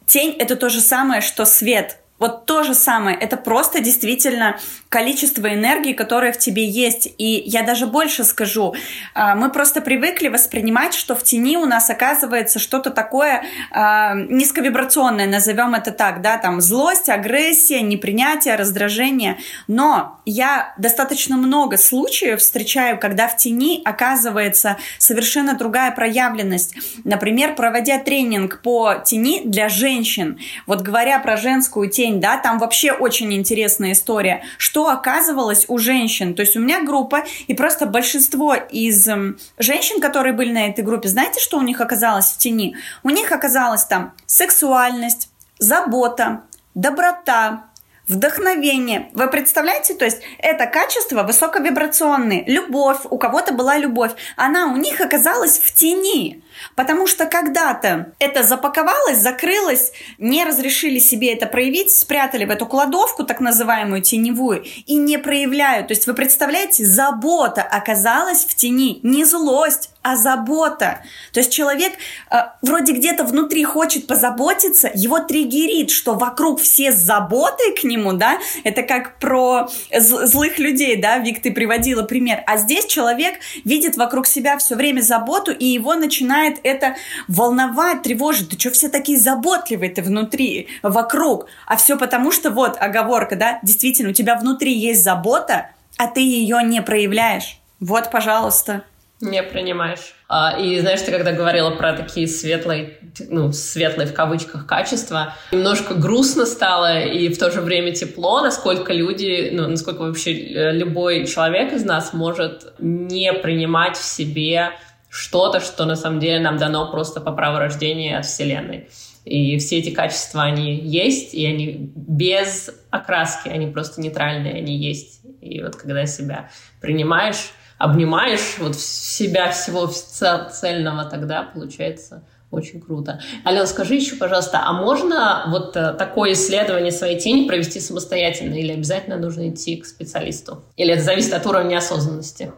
тень 0.04 0.36
это 0.38 0.54
то 0.54 0.68
же 0.68 0.82
самое, 0.82 1.22
что 1.22 1.46
свет. 1.46 1.96
Вот 2.18 2.46
то 2.46 2.62
же 2.62 2.74
самое, 2.74 3.16
это 3.16 3.36
просто 3.36 3.80
действительно 3.80 4.58
количество 4.88 5.52
энергии, 5.52 5.92
которое 5.92 6.32
в 6.32 6.38
тебе 6.38 6.66
есть. 6.66 7.12
И 7.18 7.42
я 7.44 7.62
даже 7.62 7.86
больше 7.86 8.24
скажу, 8.24 8.74
а, 9.14 9.34
мы 9.34 9.50
просто 9.50 9.82
привыкли 9.82 10.28
воспринимать, 10.28 10.94
что 10.94 11.14
в 11.14 11.22
тени 11.22 11.58
у 11.58 11.66
нас 11.66 11.90
оказывается 11.90 12.58
что-то 12.58 12.90
такое 12.90 13.44
а, 13.70 14.14
низковибрационное, 14.14 15.26
назовем 15.26 15.74
это 15.74 15.90
так, 15.90 16.22
да, 16.22 16.38
там 16.38 16.62
злость, 16.62 17.10
агрессия, 17.10 17.82
непринятие, 17.82 18.56
раздражение. 18.56 19.36
Но 19.68 20.18
я 20.24 20.74
достаточно 20.78 21.36
много 21.36 21.76
случаев 21.76 22.40
встречаю, 22.40 22.98
когда 22.98 23.28
в 23.28 23.36
тени 23.36 23.82
оказывается 23.84 24.78
совершенно 24.98 25.54
другая 25.54 25.90
проявленность. 25.90 26.74
Например, 27.04 27.54
проводя 27.54 27.98
тренинг 27.98 28.62
по 28.62 28.94
тени 29.04 29.42
для 29.44 29.68
женщин, 29.68 30.38
вот 30.66 30.80
говоря 30.80 31.18
про 31.18 31.36
женскую 31.36 31.90
тень, 31.90 32.05
день, 32.06 32.20
да, 32.20 32.38
там 32.38 32.58
вообще 32.58 32.92
очень 32.92 33.32
интересная 33.34 33.92
история, 33.92 34.44
что 34.58 34.88
оказывалось 34.88 35.66
у 35.68 35.78
женщин. 35.78 36.34
То 36.34 36.42
есть 36.42 36.56
у 36.56 36.60
меня 36.60 36.82
группа, 36.82 37.24
и 37.46 37.54
просто 37.54 37.86
большинство 37.86 38.54
из 38.54 39.06
эм, 39.08 39.38
женщин, 39.58 40.00
которые 40.00 40.32
были 40.32 40.52
на 40.52 40.68
этой 40.68 40.84
группе, 40.84 41.08
знаете, 41.08 41.40
что 41.40 41.58
у 41.58 41.62
них 41.62 41.80
оказалось 41.80 42.26
в 42.26 42.38
тени? 42.38 42.76
У 43.02 43.10
них 43.10 43.32
оказалась 43.32 43.84
там 43.84 44.12
сексуальность, 44.26 45.30
забота, 45.58 46.42
доброта, 46.74 47.64
вдохновение. 48.08 49.10
Вы 49.14 49.28
представляете, 49.28 49.94
то 49.94 50.04
есть 50.04 50.20
это 50.38 50.66
качество 50.66 51.22
высоковибрационные, 51.24 52.44
любовь, 52.46 53.00
у 53.10 53.18
кого-то 53.18 53.52
была 53.52 53.78
любовь, 53.78 54.12
она 54.36 54.66
у 54.66 54.76
них 54.76 55.00
оказалась 55.00 55.58
в 55.58 55.74
тени. 55.74 56.42
Потому 56.74 57.06
что 57.06 57.26
когда-то 57.26 58.12
это 58.18 58.42
запаковалось, 58.42 59.18
закрылось, 59.18 59.92
не 60.18 60.44
разрешили 60.44 60.98
себе 60.98 61.32
это 61.32 61.46
проявить, 61.46 61.92
спрятали 61.92 62.44
в 62.44 62.50
эту 62.50 62.66
кладовку, 62.66 63.24
так 63.24 63.40
называемую 63.40 64.02
теневую, 64.02 64.64
и 64.86 64.96
не 64.96 65.18
проявляют. 65.18 65.88
То 65.88 65.92
есть 65.94 66.06
вы 66.06 66.14
представляете, 66.14 66.84
забота 66.84 67.62
оказалась 67.62 68.44
в 68.44 68.54
тени, 68.54 69.00
не 69.02 69.24
злость, 69.24 69.90
а 70.06 70.14
забота. 70.14 71.00
То 71.32 71.40
есть 71.40 71.52
человек 71.52 71.92
э, 72.30 72.36
вроде 72.62 72.92
где-то 72.92 73.24
внутри 73.24 73.64
хочет 73.64 74.06
позаботиться, 74.06 74.88
его 74.94 75.18
триггерит, 75.18 75.90
что 75.90 76.14
вокруг 76.14 76.60
все 76.60 76.92
с 76.92 76.94
заботой 76.96 77.74
к 77.74 77.82
нему, 77.82 78.12
да, 78.12 78.38
это 78.62 78.82
как 78.82 79.18
про 79.18 79.68
злых 79.92 80.60
людей, 80.60 80.94
да, 80.94 81.18
Вик, 81.18 81.42
ты 81.42 81.50
приводила 81.50 82.04
пример. 82.04 82.44
А 82.46 82.56
здесь 82.56 82.86
человек 82.86 83.34
видит 83.64 83.96
вокруг 83.96 84.28
себя 84.28 84.56
все 84.58 84.76
время 84.76 85.00
заботу, 85.00 85.50
и 85.50 85.64
его 85.64 85.94
начинает 85.94 86.45
начинает 86.46 86.60
это 86.62 86.96
волновать, 87.28 88.02
тревожить. 88.02 88.50
Да 88.50 88.58
что 88.58 88.70
все 88.70 88.88
такие 88.88 89.18
заботливые-то 89.18 90.02
внутри, 90.02 90.68
вокруг? 90.82 91.46
А 91.66 91.76
все 91.76 91.96
потому, 91.96 92.32
что 92.32 92.50
вот 92.50 92.76
оговорка, 92.78 93.36
да, 93.36 93.58
действительно, 93.62 94.10
у 94.10 94.14
тебя 94.14 94.36
внутри 94.36 94.72
есть 94.72 95.02
забота, 95.02 95.70
а 95.98 96.06
ты 96.08 96.20
ее 96.20 96.62
не 96.62 96.82
проявляешь. 96.82 97.58
Вот, 97.80 98.10
пожалуйста. 98.10 98.82
Не 99.20 99.42
принимаешь. 99.42 100.14
А, 100.28 100.58
и 100.60 100.78
знаешь, 100.80 101.00
ты 101.00 101.10
когда 101.10 101.32
говорила 101.32 101.70
про 101.70 101.94
такие 101.94 102.28
светлые, 102.28 102.98
ну, 103.30 103.50
светлые 103.50 104.06
в 104.06 104.12
кавычках 104.12 104.66
качества, 104.66 105.34
немножко 105.52 105.94
грустно 105.94 106.44
стало 106.44 107.00
и 107.00 107.32
в 107.32 107.38
то 107.38 107.50
же 107.50 107.62
время 107.62 107.92
тепло, 107.92 108.42
насколько 108.42 108.92
люди, 108.92 109.50
ну, 109.54 109.68
насколько 109.68 110.02
вообще 110.02 110.32
э, 110.32 110.72
любой 110.72 111.26
человек 111.26 111.72
из 111.72 111.84
нас 111.84 112.12
может 112.12 112.74
не 112.78 113.32
принимать 113.32 113.96
в 113.96 114.04
себе 114.04 114.72
что-то, 115.16 115.60
что 115.60 115.86
на 115.86 115.96
самом 115.96 116.20
деле 116.20 116.40
нам 116.40 116.58
дано 116.58 116.90
просто 116.90 117.20
по 117.20 117.32
праву 117.32 117.58
рождения 117.58 118.18
от 118.18 118.26
Вселенной. 118.26 118.88
И 119.24 119.58
все 119.58 119.78
эти 119.78 119.90
качества, 119.90 120.42
они 120.42 120.76
есть, 120.76 121.34
и 121.34 121.46
они 121.46 121.90
без 121.96 122.70
окраски, 122.90 123.48
они 123.48 123.66
просто 123.66 124.00
нейтральные, 124.00 124.54
они 124.54 124.76
есть. 124.76 125.20
И 125.40 125.62
вот 125.62 125.74
когда 125.76 126.06
себя 126.06 126.50
принимаешь, 126.80 127.50
обнимаешь 127.78 128.56
вот 128.58 128.76
себя 128.76 129.50
всего 129.50 129.86
цельного, 129.86 131.06
тогда 131.06 131.42
получается 131.42 132.22
очень 132.50 132.80
круто. 132.80 133.20
Алена, 133.44 133.66
скажи 133.66 133.94
еще, 133.94 134.16
пожалуйста, 134.16 134.60
а 134.64 134.72
можно 134.72 135.46
вот 135.48 135.76
э, 135.76 135.92
такое 135.94 136.32
исследование 136.32 136.92
своей 136.92 137.18
тени 137.18 137.48
провести 137.48 137.80
самостоятельно 137.80 138.54
или 138.54 138.72
обязательно 138.72 139.16
нужно 139.16 139.48
идти 139.48 139.76
к 139.76 139.86
специалисту? 139.86 140.62
Или 140.76 140.92
это 140.92 141.02
зависит 141.02 141.34
от 141.34 141.44
уровня 141.46 141.78
осознанности? 141.78 142.52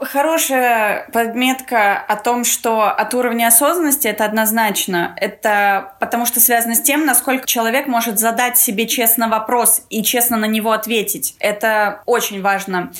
Хорошая 0.00 1.08
подметка 1.12 1.98
о 1.98 2.16
том, 2.16 2.44
что 2.44 2.84
от 2.84 3.12
уровня 3.12 3.48
осознанности 3.48 4.08
это 4.08 4.24
однозначно. 4.24 5.14
Это 5.16 5.94
потому 6.00 6.24
что 6.24 6.40
связано 6.40 6.74
с 6.74 6.80
тем, 6.80 7.04
насколько 7.04 7.46
человек 7.46 7.86
может 7.86 8.18
задать 8.18 8.56
себе 8.56 8.86
честно 8.86 9.28
вопрос 9.28 9.82
и 9.90 10.02
честно 10.02 10.38
на 10.38 10.46
него 10.46 10.72
ответить. 10.72 11.36
Это 11.38 12.02
очень 12.06 12.40
важно 12.40 12.90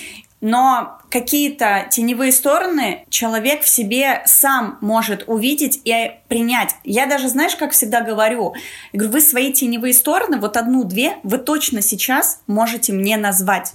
но 0.41 0.99
какие-то 1.11 1.87
теневые 1.91 2.33
стороны 2.33 3.05
человек 3.11 3.63
в 3.63 3.69
себе 3.69 4.23
сам 4.25 4.79
может 4.81 5.25
увидеть 5.27 5.81
и 5.85 6.13
принять. 6.29 6.77
Я 6.85 7.07
даже, 7.07 7.29
знаешь, 7.29 7.57
как 7.57 7.73
всегда 7.73 8.01
говорю, 8.01 8.55
говорю, 8.93 9.13
вы 9.13 9.21
свои 9.21 9.53
теневые 9.53 9.93
стороны, 9.93 10.39
вот 10.39 10.57
одну-две, 10.57 11.17
вы 11.23 11.39
точно 11.39 11.83
сейчас 11.83 12.41
можете 12.47 12.93
мне 12.93 13.17
назвать 13.17 13.73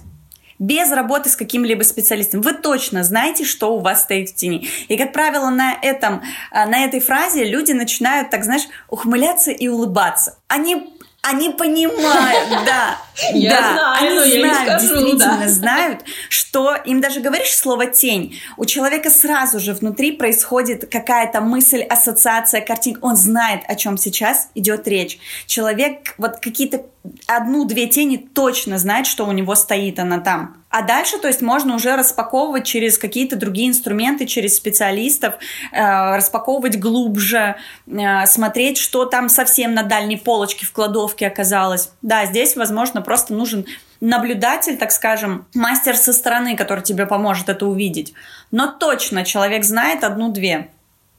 без 0.58 0.90
работы 0.92 1.30
с 1.30 1.36
каким-либо 1.36 1.82
специалистом. 1.82 2.40
Вы 2.40 2.52
точно 2.52 3.04
знаете, 3.04 3.44
что 3.44 3.74
у 3.74 3.80
вас 3.80 4.02
стоит 4.02 4.30
в 4.30 4.34
тени. 4.34 4.68
И, 4.88 4.96
как 4.96 5.12
правило, 5.12 5.50
на, 5.50 5.74
этом, 5.82 6.22
на 6.52 6.84
этой 6.84 7.00
фразе 7.00 7.44
люди 7.44 7.72
начинают, 7.72 8.30
так 8.30 8.44
знаешь, 8.44 8.64
ухмыляться 8.88 9.50
и 9.50 9.68
улыбаться. 9.68 10.38
Они 10.48 10.96
они 11.28 11.50
понимают, 11.50 12.48
да. 12.66 12.98
Я 13.32 13.50
да, 13.50 13.72
знаю, 13.72 13.96
они 13.98 14.14
но 14.14 14.24
я 14.24 14.40
знают, 14.40 14.82
не 14.82 14.88
скажу, 14.88 14.94
действительно 14.94 15.38
да. 15.38 15.48
знают, 15.48 16.04
что 16.28 16.74
им 16.74 17.00
даже 17.00 17.20
говоришь 17.20 17.54
слово 17.54 17.86
тень, 17.86 18.38
у 18.56 18.64
человека 18.64 19.10
сразу 19.10 19.58
же 19.58 19.72
внутри 19.72 20.12
происходит 20.12 20.90
какая-то 20.90 21.40
мысль, 21.40 21.82
ассоциация, 21.82 22.60
картинка. 22.60 23.00
Он 23.02 23.16
знает, 23.16 23.62
о 23.68 23.74
чем 23.74 23.96
сейчас 23.96 24.48
идет 24.54 24.86
речь. 24.86 25.18
Человек 25.46 26.14
вот 26.18 26.38
какие-то 26.40 26.82
одну-две 27.26 27.86
тени 27.86 28.16
точно 28.16 28.78
знает, 28.78 29.06
что 29.06 29.26
у 29.26 29.32
него 29.32 29.54
стоит 29.54 29.98
она 29.98 30.18
там. 30.18 30.56
А 30.68 30.82
дальше, 30.82 31.16
то 31.18 31.28
есть, 31.28 31.40
можно 31.40 31.76
уже 31.76 31.96
распаковывать 31.96 32.66
через 32.66 32.98
какие-то 32.98 33.36
другие 33.36 33.68
инструменты, 33.68 34.26
через 34.26 34.56
специалистов, 34.56 35.36
э, 35.72 36.16
распаковывать 36.16 36.78
глубже, 36.78 37.56
э, 37.86 38.26
смотреть, 38.26 38.76
что 38.76 39.06
там 39.06 39.28
совсем 39.28 39.72
на 39.74 39.84
дальней 39.84 40.18
полочке 40.18 40.66
в 40.66 40.72
кладовке 40.72 41.28
оказалось. 41.28 41.90
Да, 42.02 42.26
здесь, 42.26 42.56
возможно, 42.56 43.00
просто 43.06 43.32
нужен 43.32 43.64
наблюдатель, 44.00 44.76
так 44.76 44.92
скажем, 44.92 45.46
мастер 45.54 45.96
со 45.96 46.12
стороны, 46.12 46.56
который 46.56 46.84
тебе 46.84 47.06
поможет 47.06 47.48
это 47.48 47.64
увидеть. 47.66 48.12
Но 48.50 48.66
точно 48.66 49.24
человек 49.24 49.64
знает 49.64 50.04
одну-две. 50.04 50.70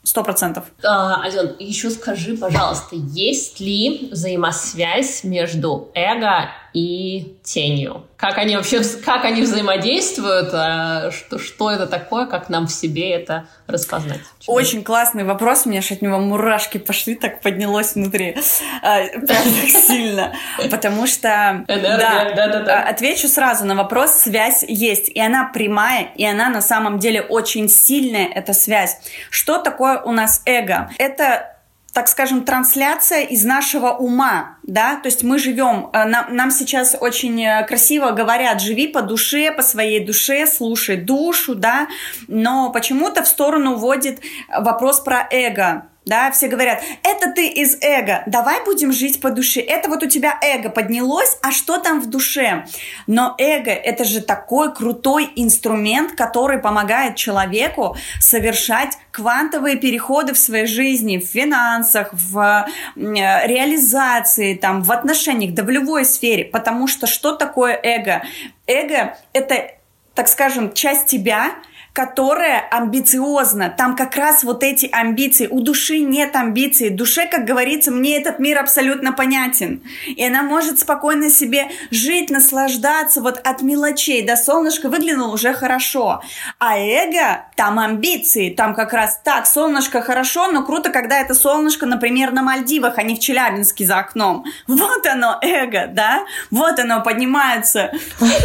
Сто 0.03 0.23
процентов. 0.23 0.65
А, 0.85 1.21
Ален, 1.23 1.55
еще 1.59 1.89
скажи, 1.89 2.37
пожалуйста, 2.37 2.95
есть 2.95 3.59
ли 3.59 4.07
взаимосвязь 4.09 5.25
между 5.25 5.91
эго 5.93 6.49
и 6.77 7.39
тенью? 7.43 8.05
Как 8.17 8.37
они 8.37 8.55
вообще, 8.55 8.83
как 9.03 9.25
они 9.25 9.41
взаимодействуют? 9.41 10.49
А 10.53 11.09
что, 11.11 11.39
что 11.39 11.71
это 11.71 11.87
такое? 11.87 12.27
Как 12.27 12.49
нам 12.49 12.67
в 12.67 12.71
себе 12.71 13.11
это 13.11 13.47
распознать? 13.65 14.19
Очень 14.45 14.83
классный 14.83 15.23
вопрос. 15.23 15.65
У 15.65 15.69
меня 15.69 15.79
аж 15.79 15.91
от 15.91 16.03
него 16.03 16.19
мурашки 16.19 16.77
пошли, 16.77 17.15
так 17.15 17.41
поднялось 17.41 17.95
внутри. 17.95 18.37
А, 18.83 18.99
прям 19.05 19.21
так 19.27 19.69
сильно. 19.69 20.33
Потому 20.69 21.07
что... 21.07 21.65
Энергия, 21.67 22.35
да-да-да. 22.35 22.83
Отвечу 22.83 23.27
сразу 23.27 23.65
на 23.65 23.73
вопрос. 23.73 24.11
Связь 24.11 24.63
есть. 24.67 25.09
И 25.09 25.19
она 25.19 25.49
прямая, 25.51 26.09
и 26.15 26.25
она 26.25 26.49
на 26.49 26.61
самом 26.61 26.99
деле 26.99 27.21
очень 27.21 27.69
сильная, 27.69 28.27
эта 28.27 28.53
связь. 28.53 28.99
Что 29.31 29.57
такое 29.57 29.99
у 29.99 30.11
нас 30.11 30.43
эго? 30.45 30.91
Это 30.99 31.56
так 31.93 32.07
скажем, 32.07 32.43
трансляция 32.43 33.23
из 33.23 33.43
нашего 33.43 33.89
ума, 33.89 34.57
да, 34.63 34.97
то 34.97 35.07
есть 35.07 35.23
мы 35.23 35.39
живем, 35.39 35.89
э, 35.93 36.05
нам, 36.05 36.35
нам 36.35 36.51
сейчас 36.51 36.95
очень 36.99 37.43
э, 37.43 37.65
красиво 37.65 38.11
говорят, 38.11 38.61
живи 38.61 38.87
по 38.87 39.01
душе, 39.01 39.51
по 39.51 39.63
своей 39.63 40.05
душе, 40.05 40.45
слушай 40.45 40.97
душу, 40.97 41.55
да, 41.55 41.87
но 42.27 42.71
почему-то 42.71 43.23
в 43.23 43.27
сторону 43.27 43.75
вводит 43.75 44.19
вопрос 44.47 44.99
про 44.99 45.27
эго, 45.31 45.87
да, 46.07 46.31
все 46.31 46.47
говорят, 46.47 46.81
это 47.03 47.31
ты 47.31 47.47
из 47.47 47.77
эго, 47.81 48.23
давай 48.25 48.63
будем 48.63 48.91
жить 48.91 49.19
по 49.21 49.29
душе, 49.29 49.59
это 49.59 49.89
вот 49.89 50.03
у 50.03 50.07
тебя 50.07 50.39
эго 50.41 50.69
поднялось, 50.69 51.37
а 51.41 51.51
что 51.51 51.77
там 51.79 51.99
в 52.01 52.09
душе? 52.09 52.65
Но 53.05 53.35
эго 53.37 53.71
это 53.71 54.05
же 54.05 54.21
такой 54.21 54.73
крутой 54.73 55.29
инструмент, 55.35 56.13
который 56.13 56.59
помогает 56.59 57.15
человеку 57.15 57.97
совершать 58.19 58.97
квантовые 59.11 59.75
переходы 59.75 60.33
в 60.33 60.37
своей 60.37 60.65
жизни, 60.65 61.17
в 61.17 61.25
финансах, 61.25 62.09
в 62.13 62.67
реализации, 62.95 64.55
там, 64.55 64.83
в 64.83 64.91
отношениях, 64.91 65.53
да 65.53 65.63
в 65.63 65.69
любой 65.69 66.05
сфере, 66.05 66.45
потому 66.45 66.87
что 66.87 67.07
что 67.07 67.35
такое 67.35 67.79
эго? 67.83 68.23
Эго 68.65 69.17
это, 69.33 69.71
так 70.13 70.27
скажем, 70.27 70.73
часть 70.73 71.07
тебя, 71.07 71.51
которая 71.97 72.59
амбициозна. 72.69 73.73
Там 73.75 73.95
как 73.95 74.15
раз 74.15 74.43
вот 74.43 74.61
эти 74.61 74.87
амбиции. 74.91 75.47
У 75.47 75.61
души 75.61 75.97
нет 75.97 76.35
амбиций. 76.35 76.91
Душе, 76.91 77.25
как 77.25 77.45
говорится, 77.45 77.89
мне 77.89 78.21
этот 78.21 78.37
мир 78.37 78.59
абсолютно 78.59 79.13
понятен. 79.13 79.81
И 80.05 80.23
она 80.23 80.43
может 80.43 80.77
спокойно 80.77 81.31
себе 81.31 81.69
жить, 81.89 82.29
наслаждаться 82.29 83.19
вот 83.19 83.39
от 83.43 83.63
мелочей. 83.63 84.23
Да, 84.23 84.37
солнышко 84.37 84.89
выглянуло 84.89 85.33
уже 85.33 85.55
хорошо. 85.55 86.21
А 86.59 86.77
эго, 86.77 87.47
там 87.55 87.79
амбиции. 87.79 88.51
Там 88.51 88.75
как 88.75 88.93
раз 88.93 89.19
так, 89.23 89.47
солнышко 89.47 90.03
хорошо, 90.03 90.51
но 90.51 90.63
круто, 90.63 90.91
когда 90.91 91.19
это 91.19 91.33
солнышко, 91.33 91.87
например, 91.87 92.31
на 92.31 92.43
Мальдивах, 92.43 92.99
а 92.99 93.01
не 93.01 93.15
в 93.15 93.19
Челябинске 93.19 93.87
за 93.87 93.97
окном. 93.97 94.45
Вот 94.67 95.03
оно, 95.07 95.39
эго, 95.41 95.87
да? 95.87 96.25
Вот 96.51 96.77
оно 96.77 97.01
поднимается. 97.01 97.91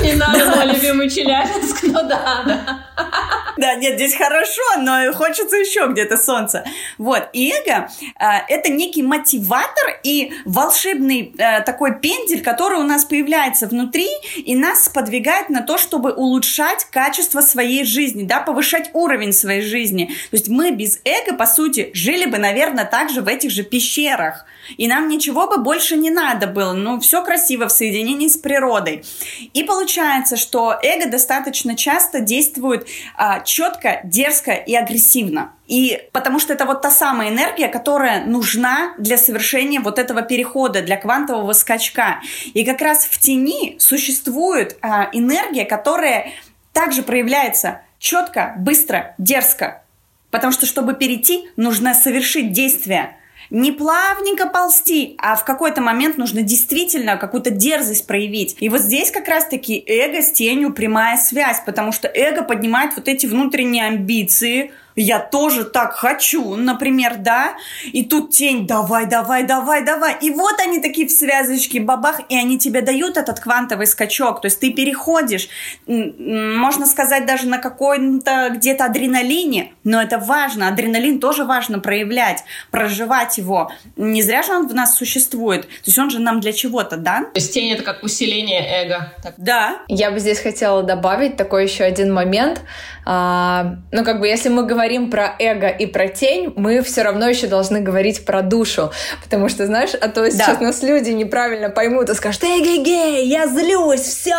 Не 0.02 0.14
надо 0.14 0.56
мой 0.56 0.74
любимый 0.74 1.10
Челябинск, 1.10 1.82
ну 1.82 2.08
да, 2.08 2.44
да. 2.46 3.41
Да, 3.57 3.74
нет, 3.74 3.94
здесь 3.96 4.14
хорошо, 4.14 4.62
но 4.78 5.12
хочется 5.12 5.57
еще 5.57 5.87
где-то 5.88 6.16
солнца. 6.16 6.64
Вот, 6.98 7.28
и 7.33 7.52
эго 7.52 7.88
э, 8.18 8.24
это 8.48 8.70
некий 8.70 9.02
мотиватор 9.02 10.00
и 10.02 10.33
волшебный 10.44 11.35
э, 11.37 11.61
такой 11.62 11.98
пендель, 12.00 12.42
который 12.42 12.78
у 12.78 12.85
нас 12.85 13.05
появляется 13.05 13.66
внутри 13.66 14.09
и 14.37 14.57
нас 14.57 14.85
сподвигает 14.85 15.50
на 15.50 15.62
то, 15.62 15.78
чтобы 15.78 16.12
улучшать 16.12 16.87
качество 16.90 17.40
своей 17.40 17.85
жизни, 17.85 18.24
да, 18.24 18.40
повышать 18.40 18.90
уровень 18.92 19.33
своей 19.33 19.62
жизни. 19.62 20.07
То 20.31 20.37
есть 20.37 20.48
мы 20.48 20.70
без 20.70 21.00
эго, 21.05 21.37
по 21.37 21.46
сути, 21.46 21.90
жили 21.94 22.26
бы, 22.26 22.38
наверное, 22.38 22.85
также 22.85 23.20
в 23.20 23.28
этих 23.28 23.50
же 23.50 23.62
пещерах. 23.62 24.46
И 24.77 24.88
нам 24.88 25.09
ничего 25.09 25.46
бы 25.46 25.59
больше 25.59 25.96
не 25.96 26.11
надо 26.11 26.46
было. 26.46 26.72
Ну, 26.72 27.01
все 27.01 27.22
красиво 27.22 27.68
в 27.68 27.72
соединении 27.72 28.29
с 28.29 28.37
природой. 28.37 29.05
И 29.53 29.62
получается, 29.64 30.37
что 30.37 30.79
эго 30.83 31.09
достаточно 31.09 31.77
часто 31.77 32.20
действует 32.20 32.87
а, 33.16 33.40
четко, 33.40 34.01
дерзко 34.05 34.53
и 34.53 34.75
агрессивно. 34.75 35.53
И 35.66 36.09
потому 36.12 36.38
что 36.38 36.53
это 36.53 36.66
вот 36.66 36.83
та 36.83 36.90
самая 36.90 37.31
энергия, 37.31 37.68
которая 37.68 38.25
нужна 38.25 38.94
для 38.98 39.16
совершения 39.16 39.81
вот 39.81 39.98
этого 39.98 40.22
перехода, 40.22 40.83
для 40.83 40.96
квантового 40.96 41.53
скачка. 41.53 42.20
И 42.55 42.64
как 42.64 42.81
раз 42.81 43.05
в 43.05 43.18
тени 43.18 43.77
существует 43.79 44.77
а, 44.83 45.09
энергия, 45.12 45.64
которая 45.64 46.33
также 46.72 47.03
проявляется 47.03 47.83
четко, 47.98 48.55
быстро, 48.59 49.14
дерзко. 49.18 49.83
Потому 50.31 50.53
что, 50.53 50.66
чтобы 50.66 50.94
перейти, 50.94 51.48
нужно 51.57 51.94
совершить 51.94 52.53
действие– 52.53 53.16
не 53.52 53.70
плавненько 53.70 54.48
ползти, 54.48 55.14
а 55.18 55.36
в 55.36 55.44
какой-то 55.44 55.82
момент 55.82 56.16
нужно 56.16 56.40
действительно 56.40 57.18
какую-то 57.18 57.50
дерзость 57.50 58.06
проявить. 58.06 58.56
И 58.60 58.70
вот 58.70 58.80
здесь 58.80 59.10
как 59.10 59.28
раз-таки 59.28 59.84
эго 59.86 60.22
с 60.22 60.32
тенью 60.32 60.72
прямая 60.72 61.18
связь, 61.18 61.62
потому 61.66 61.92
что 61.92 62.08
эго 62.08 62.44
поднимает 62.44 62.92
вот 62.96 63.08
эти 63.08 63.26
внутренние 63.26 63.84
амбиции, 63.84 64.72
я 64.96 65.18
тоже 65.18 65.64
так 65.64 65.94
хочу, 65.94 66.57
например, 66.57 67.16
да, 67.18 67.55
и 67.92 68.05
тут 68.05 68.31
тень, 68.31 68.66
давай, 68.66 69.07
давай, 69.07 69.44
давай, 69.44 69.85
давай, 69.85 70.16
и 70.20 70.31
вот 70.31 70.61
они 70.61 70.81
такие 70.81 71.07
в 71.07 71.11
связочке, 71.11 71.81
бабах, 71.81 72.20
и 72.28 72.37
они 72.37 72.59
тебе 72.59 72.83
дают 72.83 73.16
этот 73.16 73.40
квантовый 73.40 73.87
скачок, 73.87 74.40
то 74.40 74.46
есть 74.46 74.61
ты 74.61 74.72
переходишь, 74.72 75.48
можно 75.87 76.87
сказать, 76.87 77.26
даже 77.26 77.46
на 77.46 77.59
какой-то 77.59 78.50
где-то 78.55 78.85
адреналине, 78.85 79.72
но 79.85 80.02
это 80.02 80.18
важно, 80.18 80.68
адреналин 80.68 81.20
тоже 81.20 81.44
важно 81.44 81.78
проявлять, 81.78 82.44
проживать 82.70 83.38
его, 83.38 83.72
не 83.96 84.22
зря 84.22 84.42
же 84.42 84.52
он 84.52 84.68
в 84.68 84.74
нас 84.74 84.96
существует, 84.96 85.62
то 85.62 85.87
есть 85.87 85.98
он 85.98 86.11
же 86.11 86.18
нам 86.18 86.40
для 86.40 86.52
чего-то, 86.52 86.96
да? 86.96 87.20
То 87.20 87.40
есть 87.40 87.55
тень 87.55 87.72
это 87.72 87.83
как 87.83 88.02
усиление 88.02 88.61
эго. 88.61 89.12
Так. 89.22 89.35
Да. 89.37 89.81
Я 89.88 90.11
бы 90.11 90.18
здесь 90.18 90.38
хотела 90.38 90.83
добавить 90.83 91.37
такой 91.37 91.64
еще 91.64 91.85
один 91.85 92.12
момент, 92.12 92.62
а, 93.05 93.76
ну 93.90 94.05
как 94.05 94.20
бы 94.20 94.28
если 94.28 94.48
мы 94.48 94.64
говорим 94.66 94.82
говорим 94.83 95.11
про 95.11 95.37
эго 95.38 95.68
и 95.68 95.87
про 95.87 96.09
тень, 96.09 96.53
мы 96.57 96.83
все 96.83 97.03
равно 97.03 97.29
еще 97.29 97.47
должны 97.47 97.79
говорить 97.79 98.25
про 98.25 98.42
душу. 98.42 98.90
Потому 99.23 99.49
что, 99.49 99.64
знаешь, 99.66 99.90
а 99.95 100.09
то 100.09 100.29
сейчас 100.29 100.59
да. 100.59 100.64
нас 100.64 100.83
люди 100.83 101.11
неправильно 101.11 101.71
поймут 101.71 102.11
и 102.11 102.14
скажут, 102.14 102.42
эй-гей-гей, 102.42 103.29
я 103.29 103.47
злюсь, 103.47 104.01
все, 104.01 104.35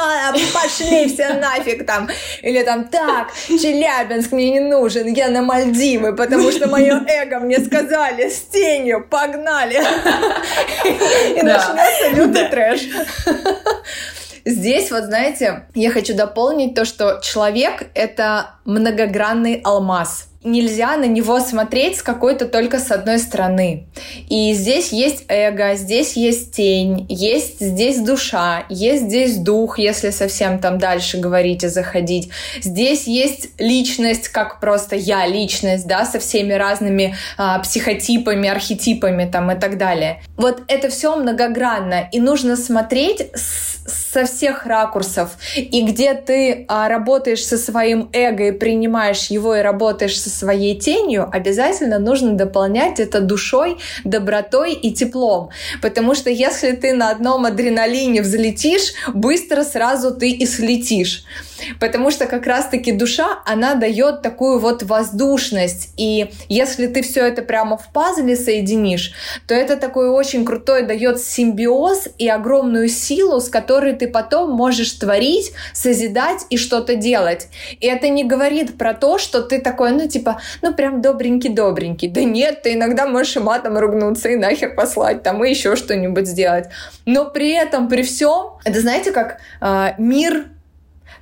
пошли 0.54 1.08
все 1.08 1.36
нафиг 1.36 1.86
там. 1.86 2.10
Или 2.42 2.62
там, 2.64 2.90
так, 2.90 3.32
Челябинск 3.48 4.34
мне 4.34 4.52
не 4.52 4.60
нужен, 4.60 5.08
я 5.08 5.30
на 5.30 5.44
Мальдивы, 5.44 6.14
потому 6.14 6.52
что 6.52 6.68
мое 6.68 7.02
эго 7.08 7.40
мне 7.40 7.60
сказали, 7.60 8.28
с 8.28 8.42
тенью, 8.42 9.08
погнали. 9.10 9.82
И 11.38 11.42
начнется 11.42 12.10
лютый 12.16 12.50
трэш. 12.50 12.82
Здесь, 14.46 14.92
вот 14.92 15.06
знаете, 15.06 15.68
я 15.74 15.90
хочу 15.90 16.14
дополнить 16.14 16.76
то, 16.76 16.84
что 16.84 17.22
человек— 17.24 17.88
это 17.94 18.56
многогранный 18.66 19.62
алмаз 19.64 20.33
нельзя 20.44 20.98
на 20.98 21.06
него 21.06 21.40
смотреть 21.40 21.98
с 21.98 22.04
какой-то 22.04 22.48
только 22.48 22.80
с 22.80 22.92
одной 22.92 23.20
стороны. 23.20 23.88
И 24.30 24.54
здесь 24.54 24.92
есть 24.92 25.26
эго, 25.28 25.76
здесь 25.76 26.14
есть 26.14 26.52
тень, 26.56 27.06
есть 27.10 27.60
здесь 27.60 28.00
душа, 28.00 28.66
есть 28.70 29.04
здесь 29.04 29.38
дух, 29.38 29.80
если 29.80 30.10
совсем 30.10 30.60
там 30.60 30.78
дальше 30.78 31.18
говорить 31.18 31.64
и 31.64 31.68
заходить. 31.68 32.30
Здесь 32.62 33.08
есть 33.08 33.50
личность, 33.58 34.30
как 34.30 34.60
просто 34.60 34.96
я 34.96 35.26
личность, 35.26 35.88
да, 35.88 36.06
со 36.06 36.20
всеми 36.20 36.54
разными 36.54 37.16
а, 37.38 37.60
психотипами, 37.60 38.50
архетипами 38.50 39.30
там 39.30 39.52
и 39.52 39.60
так 39.60 39.78
далее. 39.78 40.22
Вот 40.38 40.64
это 40.68 40.90
все 40.90 41.16
многогранно, 41.16 42.08
и 42.12 42.20
нужно 42.20 42.56
смотреть 42.56 43.30
с, 43.34 44.12
со 44.14 44.26
всех 44.26 44.66
ракурсов. 44.66 45.38
И 45.56 45.84
где 45.84 46.14
ты 46.14 46.66
а, 46.68 46.88
работаешь 46.88 47.46
со 47.46 47.58
своим 47.58 48.10
эго 48.14 48.48
и 48.48 48.52
принимаешь 48.52 49.28
его 49.28 49.56
и 49.56 49.62
работаешь 49.62 50.20
со 50.20 50.30
своей 50.34 50.80
тенью, 50.80 51.30
обязательно 51.32 52.00
нужно 52.00 52.34
дополнять 52.34 53.00
это 53.00 53.22
душой, 53.22 53.78
добротой 54.04 54.74
и 54.74 54.94
теплом. 54.94 55.50
Потому 55.82 56.16
что 56.16 56.30
если 56.30 56.72
ты 56.74 56.94
на 56.94 57.10
одном 57.10 57.46
адреналине 57.46 58.22
взлетишь, 58.22 58.94
быстро 59.14 59.64
сразу 59.64 60.14
ты 60.16 60.32
и 60.32 60.46
слетишь. 60.46 61.26
Потому 61.80 62.12
что 62.12 62.26
как 62.26 62.46
раз-таки 62.46 62.92
душа, 62.92 63.42
она 63.46 63.76
дает 63.76 64.22
такую 64.22 64.60
вот 64.60 64.84
воздушность. 64.84 65.90
И 65.98 66.30
если 66.50 66.88
ты 66.88 67.02
все 67.02 67.26
это 67.26 67.42
прямо 67.42 67.78
в 67.78 67.92
пазле 67.92 68.36
соединишь, 68.36 69.14
то 69.48 69.54
это 69.54 69.78
такой 69.78 70.10
очень 70.10 70.46
крутой 70.46 70.84
дает 70.84 71.20
симбиоз 71.20 72.10
и 72.18 72.28
огромную 72.28 72.90
силу, 72.90 73.40
с 73.40 73.50
которой 73.50 73.94
ты 73.94 74.08
потом 74.08 74.52
можешь 74.52 74.92
творить, 74.92 75.54
созидать 75.74 76.46
и 76.50 76.58
что-то 76.58 76.96
делать. 76.96 77.48
И 77.80 77.88
это 77.88 78.10
не 78.10 78.24
говорит 78.24 78.78
про 78.78 78.94
то, 78.94 79.18
что 79.18 79.42
ты 79.42 79.60
такой, 79.60 79.92
ну 79.92 80.08
типа, 80.08 80.23
ну 80.62 80.74
прям 80.74 81.02
добренький-добренький. 81.02 82.10
Да 82.10 82.24
нет, 82.24 82.62
ты 82.64 82.74
иногда 82.74 83.08
можешь 83.08 83.36
и 83.36 83.40
матом 83.40 83.78
ругнуться 83.78 84.30
и 84.30 84.36
нахер 84.36 84.76
послать 84.76 85.24
там 85.24 85.44
и 85.44 85.50
еще 85.50 85.76
что-нибудь 85.76 86.28
сделать. 86.28 86.70
Но 87.06 87.26
при 87.26 87.52
этом, 87.52 87.88
при 87.88 88.04
всем, 88.04 88.58
это 88.64 88.82
знаете, 88.82 89.12
как 89.12 89.40
э, 89.62 89.94
мир 89.98 90.46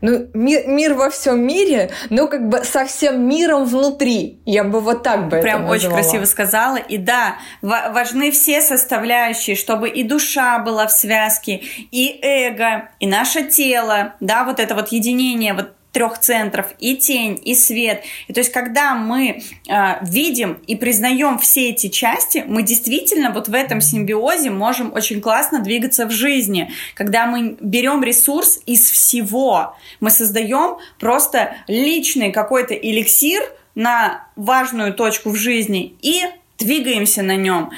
ну, 0.01 0.27
мир, 0.33 0.67
мир 0.67 0.93
во 0.95 1.09
всем 1.09 1.45
мире, 1.45 1.91
но 2.09 2.27
как 2.27 2.49
бы 2.49 2.63
со 2.63 2.85
всем 2.85 3.27
миром 3.27 3.65
внутри. 3.65 4.39
Я 4.45 4.63
бы 4.63 4.79
вот 4.79 5.03
так 5.03 5.29
бы 5.29 5.39
Прям 5.39 5.63
это 5.63 5.71
очень 5.71 5.89
красиво 5.89 6.25
сказала. 6.25 6.77
И 6.77 6.97
да, 6.97 7.35
важны 7.61 8.31
все 8.31 8.61
составляющие, 8.61 9.55
чтобы 9.55 9.89
и 9.89 10.03
душа 10.03 10.59
была 10.59 10.87
в 10.87 10.91
связке, 10.91 11.61
и 11.91 12.19
эго, 12.21 12.89
и 12.99 13.07
наше 13.07 13.43
тело, 13.43 14.15
да, 14.19 14.43
вот 14.43 14.59
это 14.59 14.73
вот 14.73 14.89
единение, 14.89 15.53
вот 15.53 15.73
трех 15.91 16.19
центров, 16.19 16.67
и 16.79 16.95
тень, 16.95 17.39
и 17.43 17.53
свет. 17.55 18.03
И 18.27 18.33
то 18.33 18.39
есть, 18.39 18.51
когда 18.51 18.95
мы 18.95 19.43
э, 19.67 20.05
видим 20.05 20.59
и 20.67 20.75
признаем 20.75 21.37
все 21.37 21.69
эти 21.69 21.87
части, 21.89 22.43
мы 22.47 22.63
действительно 22.63 23.31
вот 23.31 23.49
в 23.49 23.53
этом 23.53 23.81
симбиозе 23.81 24.49
можем 24.49 24.93
очень 24.93 25.21
классно 25.21 25.59
двигаться 25.59 26.05
в 26.05 26.11
жизни. 26.11 26.71
Когда 26.95 27.25
мы 27.25 27.57
берем 27.59 28.03
ресурс 28.03 28.61
из 28.65 28.89
всего, 28.89 29.75
мы 29.99 30.09
создаем 30.09 30.77
просто 30.99 31.55
личный 31.67 32.31
какой-то 32.31 32.73
эликсир 32.73 33.41
на 33.75 34.27
важную 34.35 34.93
точку 34.93 35.29
в 35.29 35.35
жизни 35.35 35.95
и 36.01 36.23
двигаемся 36.57 37.21
на 37.23 37.35
нем. 37.35 37.71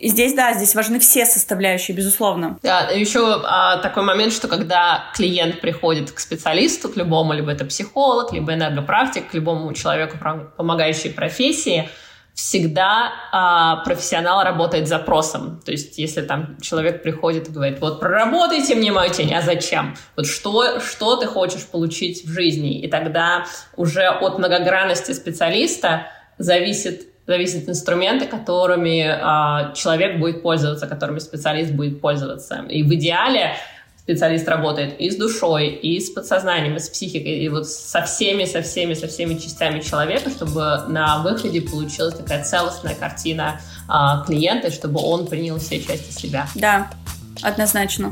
И 0.00 0.08
здесь, 0.08 0.32
да, 0.32 0.54
здесь 0.54 0.74
важны 0.74 0.98
все 0.98 1.26
составляющие, 1.26 1.94
безусловно. 1.94 2.58
Да, 2.62 2.88
еще 2.88 3.42
а, 3.44 3.76
такой 3.76 4.02
момент, 4.02 4.32
что 4.32 4.48
когда 4.48 5.04
клиент 5.14 5.60
приходит 5.60 6.10
к 6.10 6.18
специалисту, 6.20 6.88
к 6.88 6.96
любому, 6.96 7.34
либо 7.34 7.52
это 7.52 7.66
психолог, 7.66 8.32
либо 8.32 8.54
энергопрактик, 8.54 9.30
к 9.30 9.34
любому 9.34 9.70
человеку, 9.74 10.16
помогающей 10.56 11.10
профессии, 11.10 11.90
всегда 12.32 13.12
а, 13.30 13.76
профессионал 13.84 14.42
работает 14.42 14.88
запросом. 14.88 15.60
То 15.66 15.72
есть, 15.72 15.98
если 15.98 16.22
там 16.22 16.56
человек 16.62 17.02
приходит 17.02 17.48
и 17.48 17.52
говорит, 17.52 17.82
вот 17.82 18.00
проработайте 18.00 18.74
мне 18.76 18.92
мою 18.92 19.12
тень, 19.12 19.34
а 19.34 19.42
зачем? 19.42 19.94
Вот 20.16 20.26
что, 20.26 20.80
что 20.80 21.16
ты 21.16 21.26
хочешь 21.26 21.66
получить 21.66 22.24
в 22.24 22.32
жизни? 22.32 22.80
И 22.80 22.88
тогда 22.88 23.44
уже 23.76 24.06
от 24.06 24.38
многогранности 24.38 25.12
специалиста 25.12 26.06
зависит 26.38 27.06
зависят 27.30 27.68
инструменты, 27.68 28.26
которыми 28.26 29.06
а, 29.08 29.72
человек 29.74 30.18
будет 30.18 30.42
пользоваться, 30.42 30.88
которыми 30.88 31.20
специалист 31.20 31.70
будет 31.70 32.00
пользоваться. 32.00 32.64
И 32.68 32.82
в 32.82 32.92
идеале 32.94 33.54
специалист 33.98 34.48
работает 34.48 34.98
и 34.98 35.08
с 35.12 35.16
душой, 35.16 35.68
и 35.68 36.00
с 36.00 36.10
подсознанием, 36.10 36.74
и 36.74 36.80
с 36.80 36.88
психикой, 36.88 37.38
и 37.38 37.48
вот 37.48 37.68
со 37.68 38.02
всеми, 38.02 38.46
со 38.46 38.62
всеми, 38.62 38.94
со 38.94 39.06
всеми 39.06 39.34
частями 39.34 39.78
человека, 39.78 40.28
чтобы 40.30 40.82
на 40.88 41.22
выходе 41.22 41.62
получилась 41.62 42.14
такая 42.14 42.42
целостная 42.42 42.96
картина 42.96 43.60
а, 43.88 44.24
клиента, 44.24 44.72
чтобы 44.72 45.00
он 45.00 45.28
принял 45.28 45.60
все 45.60 45.80
части 45.80 46.10
себя. 46.10 46.48
Да, 46.56 46.90
однозначно. 47.42 48.10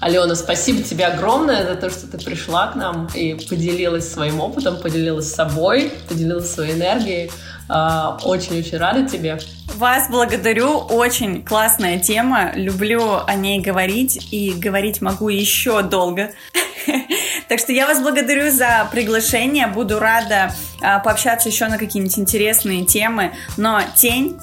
Алена, 0.00 0.34
спасибо 0.34 0.82
тебе 0.82 1.06
огромное 1.06 1.64
за 1.64 1.74
то, 1.76 1.88
что 1.88 2.06
ты 2.06 2.18
пришла 2.18 2.66
к 2.68 2.74
нам 2.74 3.08
и 3.14 3.34
поделилась 3.34 4.12
своим 4.12 4.40
опытом, 4.40 4.76
поделилась 4.76 5.32
собой, 5.32 5.92
поделилась 6.08 6.52
своей 6.52 6.74
энергией. 6.74 7.30
А, 7.68 8.18
очень-очень 8.24 8.78
рада 8.78 9.08
тебе. 9.08 9.38
Вас 9.76 10.08
благодарю. 10.10 10.78
Очень 10.78 11.42
классная 11.42 11.98
тема. 11.98 12.52
Люблю 12.54 13.20
о 13.26 13.34
ней 13.34 13.60
говорить 13.60 14.28
и 14.32 14.52
говорить 14.52 15.00
могу 15.00 15.28
еще 15.28 15.82
долго. 15.82 16.30
Так 17.48 17.58
что 17.58 17.72
я 17.72 17.86
вас 17.86 18.00
благодарю 18.00 18.50
за 18.50 18.88
приглашение. 18.90 19.66
Буду 19.66 19.98
рада 19.98 20.54
а, 20.80 21.00
пообщаться 21.00 21.50
еще 21.50 21.66
на 21.66 21.76
какие-нибудь 21.76 22.18
интересные 22.18 22.86
темы. 22.86 23.32
Но 23.58 23.80
тень 23.94 24.38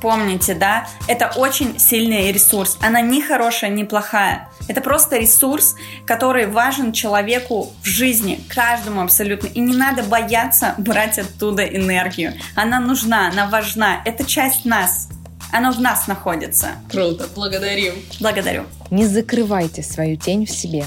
помните, 0.00 0.54
да, 0.54 0.86
это 1.08 1.32
очень 1.36 1.78
сильный 1.78 2.30
ресурс. 2.30 2.76
Она 2.82 3.00
не 3.00 3.22
хорошая, 3.22 3.70
не 3.70 3.84
плохая. 3.84 4.48
Это 4.68 4.80
просто 4.80 5.18
ресурс, 5.18 5.74
который 6.06 6.46
важен 6.46 6.92
человеку 6.92 7.72
в 7.82 7.86
жизни, 7.86 8.40
каждому 8.48 9.02
абсолютно. 9.02 9.48
И 9.48 9.60
не 9.60 9.76
надо 9.76 10.02
бояться 10.02 10.74
брать 10.78 11.18
оттуда 11.18 11.64
энергию. 11.64 12.32
Она 12.54 12.80
нужна, 12.80 13.28
она 13.28 13.46
важна. 13.46 14.00
Это 14.04 14.24
часть 14.24 14.64
нас. 14.64 15.08
Оно 15.52 15.72
в 15.72 15.80
нас 15.80 16.06
находится. 16.06 16.68
Круто, 16.90 17.28
благодарю. 17.34 17.92
Благодарю. 18.20 18.64
Не 18.90 19.06
закрывайте 19.06 19.82
свою 19.82 20.16
тень 20.16 20.46
в 20.46 20.50
себе. 20.50 20.84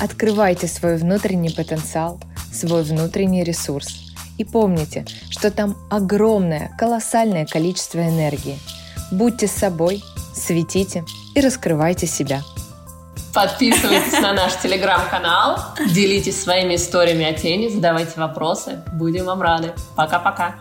Открывайте 0.00 0.66
свой 0.66 0.96
внутренний 0.96 1.50
потенциал, 1.50 2.20
свой 2.52 2.82
внутренний 2.82 3.44
ресурс. 3.44 3.88
И 4.38 4.44
помните, 4.44 5.04
что 5.28 5.50
там 5.50 5.76
огромное, 5.90 6.74
колоссальное 6.78 7.44
количество 7.44 8.00
энергии. 8.00 8.58
Будьте 9.12 9.46
собой, 9.46 10.02
светите 10.34 11.04
и 11.34 11.40
раскрывайте 11.40 12.06
себя. 12.06 12.42
Подписывайтесь 13.32 14.20
на 14.20 14.32
наш 14.32 14.56
телеграм-канал, 14.56 15.58
делитесь 15.94 16.42
своими 16.42 16.74
историями 16.74 17.24
о 17.24 17.32
тени, 17.32 17.68
задавайте 17.68 18.12
вопросы. 18.16 18.82
Будем 18.92 19.26
вам 19.26 19.40
рады. 19.40 19.72
Пока-пока. 19.94 20.56